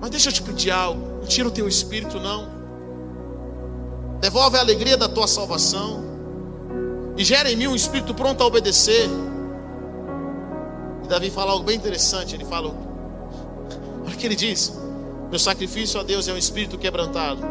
[0.00, 1.20] Mas deixa eu te pedir algo.
[1.20, 2.61] Não tira o teu espírito, não.
[4.22, 6.00] Devolve a alegria da tua salvação.
[7.16, 9.10] E gera em mim um espírito pronto a obedecer.
[11.02, 12.36] E Davi fala algo bem interessante.
[12.36, 14.72] Ele fala: Olha o que ele diz:
[15.28, 17.42] Meu sacrifício a Deus é um espírito quebrantado.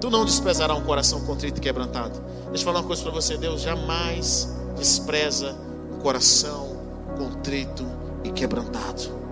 [0.00, 2.18] Tu não desprezarás um coração contrito e quebrantado.
[2.46, 5.54] Deixa eu falar uma coisa para você: Deus jamais despreza
[5.92, 6.78] um coração
[7.18, 7.86] contrito
[8.24, 9.22] e quebrantado.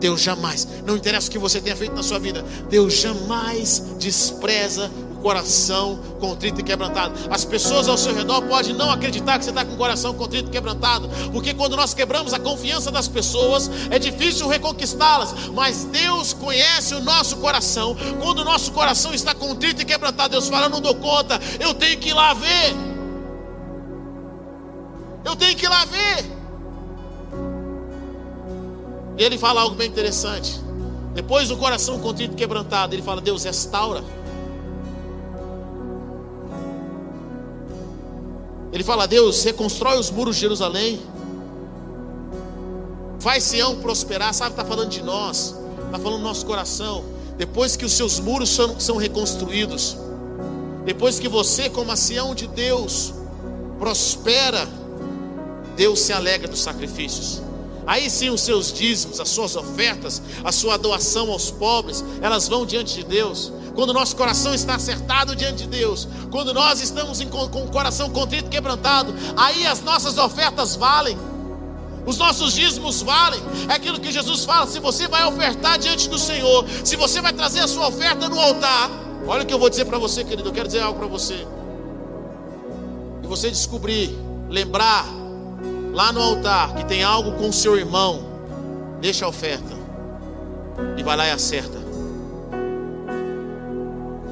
[0.00, 4.90] Deus jamais, não interessa o que você tenha feito na sua vida, Deus jamais despreza
[5.20, 7.14] coração contrito e quebrantado.
[7.30, 10.48] As pessoas ao seu redor podem não acreditar que você está com o coração contrito
[10.48, 15.48] e quebrantado, porque quando nós quebramos a confiança das pessoas, é difícil reconquistá-las.
[15.54, 17.96] Mas Deus conhece o nosso coração.
[18.22, 21.98] Quando o nosso coração está contrito e quebrantado, Deus fala: não dou conta, eu tenho
[21.98, 22.74] que ir lá ver.
[25.24, 26.40] Eu tenho que ir lá ver.
[29.18, 30.58] E ele fala algo bem interessante.
[31.14, 34.02] Depois do coração contrito e quebrantado, ele fala: Deus restaura.
[38.72, 41.00] Ele fala: Deus, reconstrói os muros de Jerusalém.
[43.18, 44.32] Faz Sião prosperar.
[44.32, 45.54] Sabe, está falando de nós.
[45.86, 47.04] Está falando do nosso coração.
[47.36, 49.96] Depois que os seus muros são, são reconstruídos.
[50.84, 53.12] Depois que você, como a Sião de Deus,
[53.78, 54.68] prospera.
[55.76, 57.42] Deus se alegra dos sacrifícios.
[57.86, 62.66] Aí sim os seus dízimos, as suas ofertas, a sua doação aos pobres, elas vão
[62.66, 67.64] diante de Deus quando nosso coração está acertado diante de Deus, quando nós estamos com
[67.64, 71.16] o coração contrito e quebrantado, aí as nossas ofertas valem,
[72.06, 73.40] os nossos dízimos valem.
[73.68, 77.32] É aquilo que Jesus fala: se você vai ofertar diante do Senhor, se você vai
[77.32, 78.90] trazer a sua oferta no altar,
[79.26, 80.48] olha o que eu vou dizer para você, querido.
[80.48, 81.46] Eu quero dizer algo para você.
[83.22, 84.16] E você descobrir,
[84.48, 85.06] lembrar
[85.92, 88.24] lá no altar que tem algo com seu irmão,
[89.00, 89.78] deixa a oferta
[90.96, 91.89] e vai lá e acerta.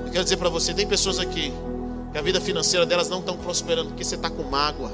[0.09, 1.53] Eu quero dizer para você: tem pessoas aqui
[2.11, 4.91] que a vida financeira delas não estão prosperando porque você está com mágoa.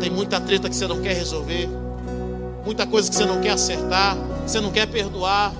[0.00, 1.68] Tem muita treta que você não quer resolver,
[2.64, 5.54] muita coisa que você não quer acertar, você não quer perdoar.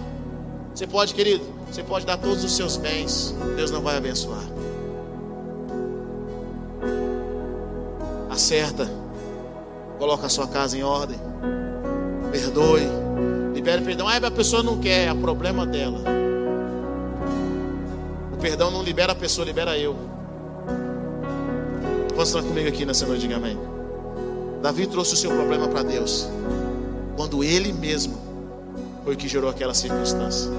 [0.75, 4.43] Você pode, querido, você pode dar todos os seus bens, Deus não vai abençoar.
[8.29, 8.91] Acerta,
[9.97, 11.19] coloca a sua casa em ordem,
[12.33, 12.83] perdoe,
[13.55, 14.09] libere perdão.
[14.09, 16.18] Ah, a pessoa não quer, é problema dela.
[18.41, 19.97] Perdão não libera a pessoa, libera eu.
[22.15, 23.59] Posso estar comigo aqui nessa noite, diga amém.
[24.63, 26.29] Davi trouxe o seu problema para Deus,
[27.17, 28.19] quando ele mesmo
[29.05, 30.51] foi o que gerou aquela circunstância.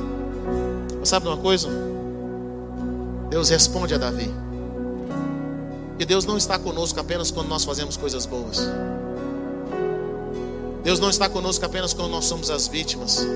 [0.99, 1.67] Mas sabe uma coisa?
[3.29, 4.33] Deus responde a Davi.
[5.99, 8.69] E Deus não está conosco apenas quando nós fazemos coisas boas.
[10.83, 13.27] Deus não está conosco apenas quando nós somos as vítimas.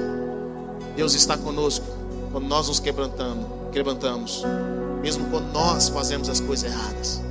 [0.95, 1.85] Deus está conosco
[2.31, 4.43] quando nós nos quebrantamos, quebrantamos,
[5.01, 7.21] mesmo quando nós fazemos as coisas erradas.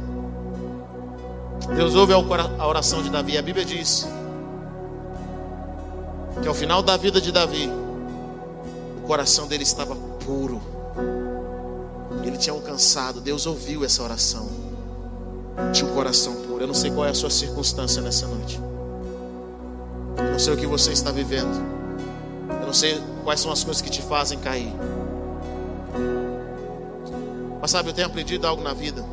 [1.74, 3.38] Deus ouve a oração de Davi.
[3.38, 4.06] A Bíblia diz
[6.42, 7.70] que ao final da vida de Davi,
[8.98, 9.94] o coração dele estava
[10.26, 10.60] puro.
[12.24, 14.48] Ele tinha alcançado, Deus ouviu essa oração.
[15.72, 16.62] Tinha um coração puro.
[16.62, 18.60] Eu não sei qual é a sua circunstância nessa noite.
[20.18, 21.64] Eu não sei o que você está vivendo.
[22.60, 24.72] Eu não sei quais são as coisas que te fazem cair.
[27.62, 29.04] Mas sabe, eu tenho aprendido algo na vida.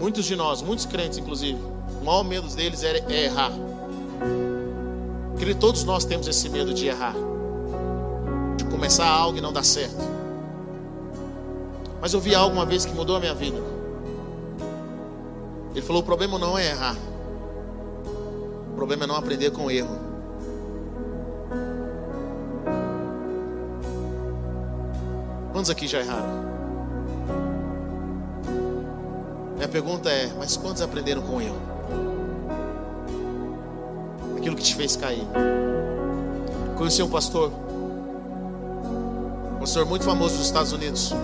[0.00, 1.62] Muitos de nós, muitos crentes inclusive,
[2.00, 3.52] o maior medo deles é, errar.
[5.36, 7.14] Porque todos nós temos esse medo de errar,
[8.56, 10.02] de começar algo e não dar certo.
[12.00, 13.58] Mas eu vi algo uma vez que mudou a minha vida.
[15.72, 16.96] Ele falou: o problema não é errar,
[18.72, 19.98] o problema é não aprender com o erro.
[25.52, 26.53] Quantos aqui já erraram?
[29.56, 31.60] Minha pergunta é: mas quantos aprenderam com erro?
[34.36, 35.24] Aquilo que te fez cair.
[36.76, 37.52] Conheci um pastor,
[39.54, 41.14] um pastor muito famoso dos Estados Unidos.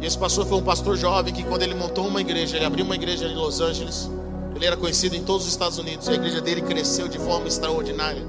[0.00, 2.84] E esse pastor foi um pastor jovem que, quando ele montou uma igreja, ele abriu
[2.84, 4.08] uma igreja em Los Angeles.
[4.54, 6.06] Ele era conhecido em todos os Estados Unidos.
[6.06, 8.22] E a igreja dele cresceu de forma extraordinária.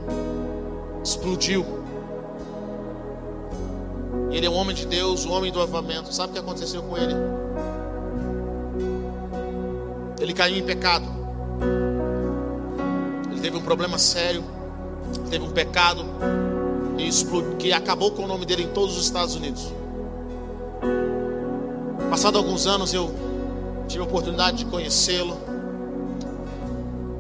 [1.04, 1.66] Explodiu.
[4.32, 6.14] Ele é um homem de Deus, um homem do avamento.
[6.14, 7.16] Sabe o que aconteceu com ele?
[10.40, 11.06] Caiu em pecado.
[13.30, 14.42] Ele teve um problema sério.
[15.30, 16.06] Teve um pecado
[17.58, 19.70] que acabou com o nome dele em todos os Estados Unidos.
[22.10, 23.14] Passado alguns anos eu
[23.90, 25.38] tive a oportunidade de conhecê-lo.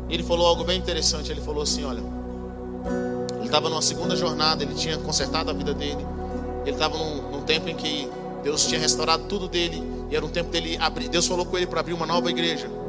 [0.10, 1.30] Ele falou algo bem interessante.
[1.30, 2.02] Ele falou assim: Olha,
[3.36, 6.06] ele estava numa segunda jornada, ele tinha consertado a vida dele.
[6.62, 8.10] Ele estava num, num, tempo em que
[8.44, 9.84] Deus tinha restaurado tudo dele.
[10.10, 11.10] E era um tempo dele abrir.
[11.10, 12.80] Deus falou com ele para abrir uma nova igreja.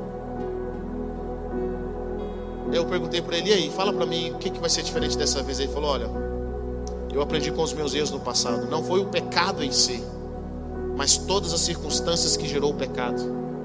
[2.72, 5.16] Eu perguntei para ele: E aí, fala para mim o que, que vai ser diferente
[5.16, 5.60] dessa vez.
[5.60, 6.10] Ele falou: Olha,
[7.12, 8.66] eu aprendi com os meus erros no passado.
[8.68, 10.02] Não foi o pecado em si
[11.00, 13.22] mas todas as circunstâncias que gerou o pecado,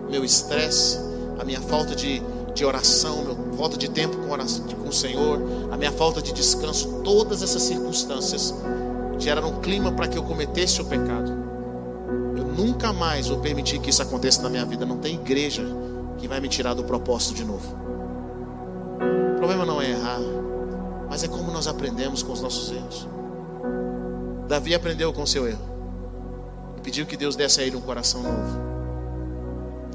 [0.10, 0.97] meu estresse,
[1.38, 2.22] a minha falta de,
[2.53, 6.32] de oração, minha falta de tempo com, oração, com o Senhor, a minha falta de
[6.32, 8.56] descanso, todas essas circunstâncias
[9.20, 11.30] geraram um clima para que eu cometesse o pecado.
[12.38, 14.86] Eu nunca mais vou permitir que isso aconteça na minha vida.
[14.86, 15.62] Não tem igreja
[16.18, 17.84] que vai me tirar do propósito de novo.
[19.46, 20.20] Problema não é errar,
[21.08, 23.08] mas é como nós aprendemos com os nossos erros.
[24.48, 25.76] Davi aprendeu com seu erro
[26.86, 28.60] pediu que Deus desse a ele um coração novo.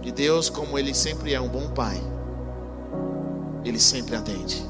[0.03, 2.03] E Deus, como Ele sempre é um bom Pai,
[3.65, 4.70] Ele sempre atende.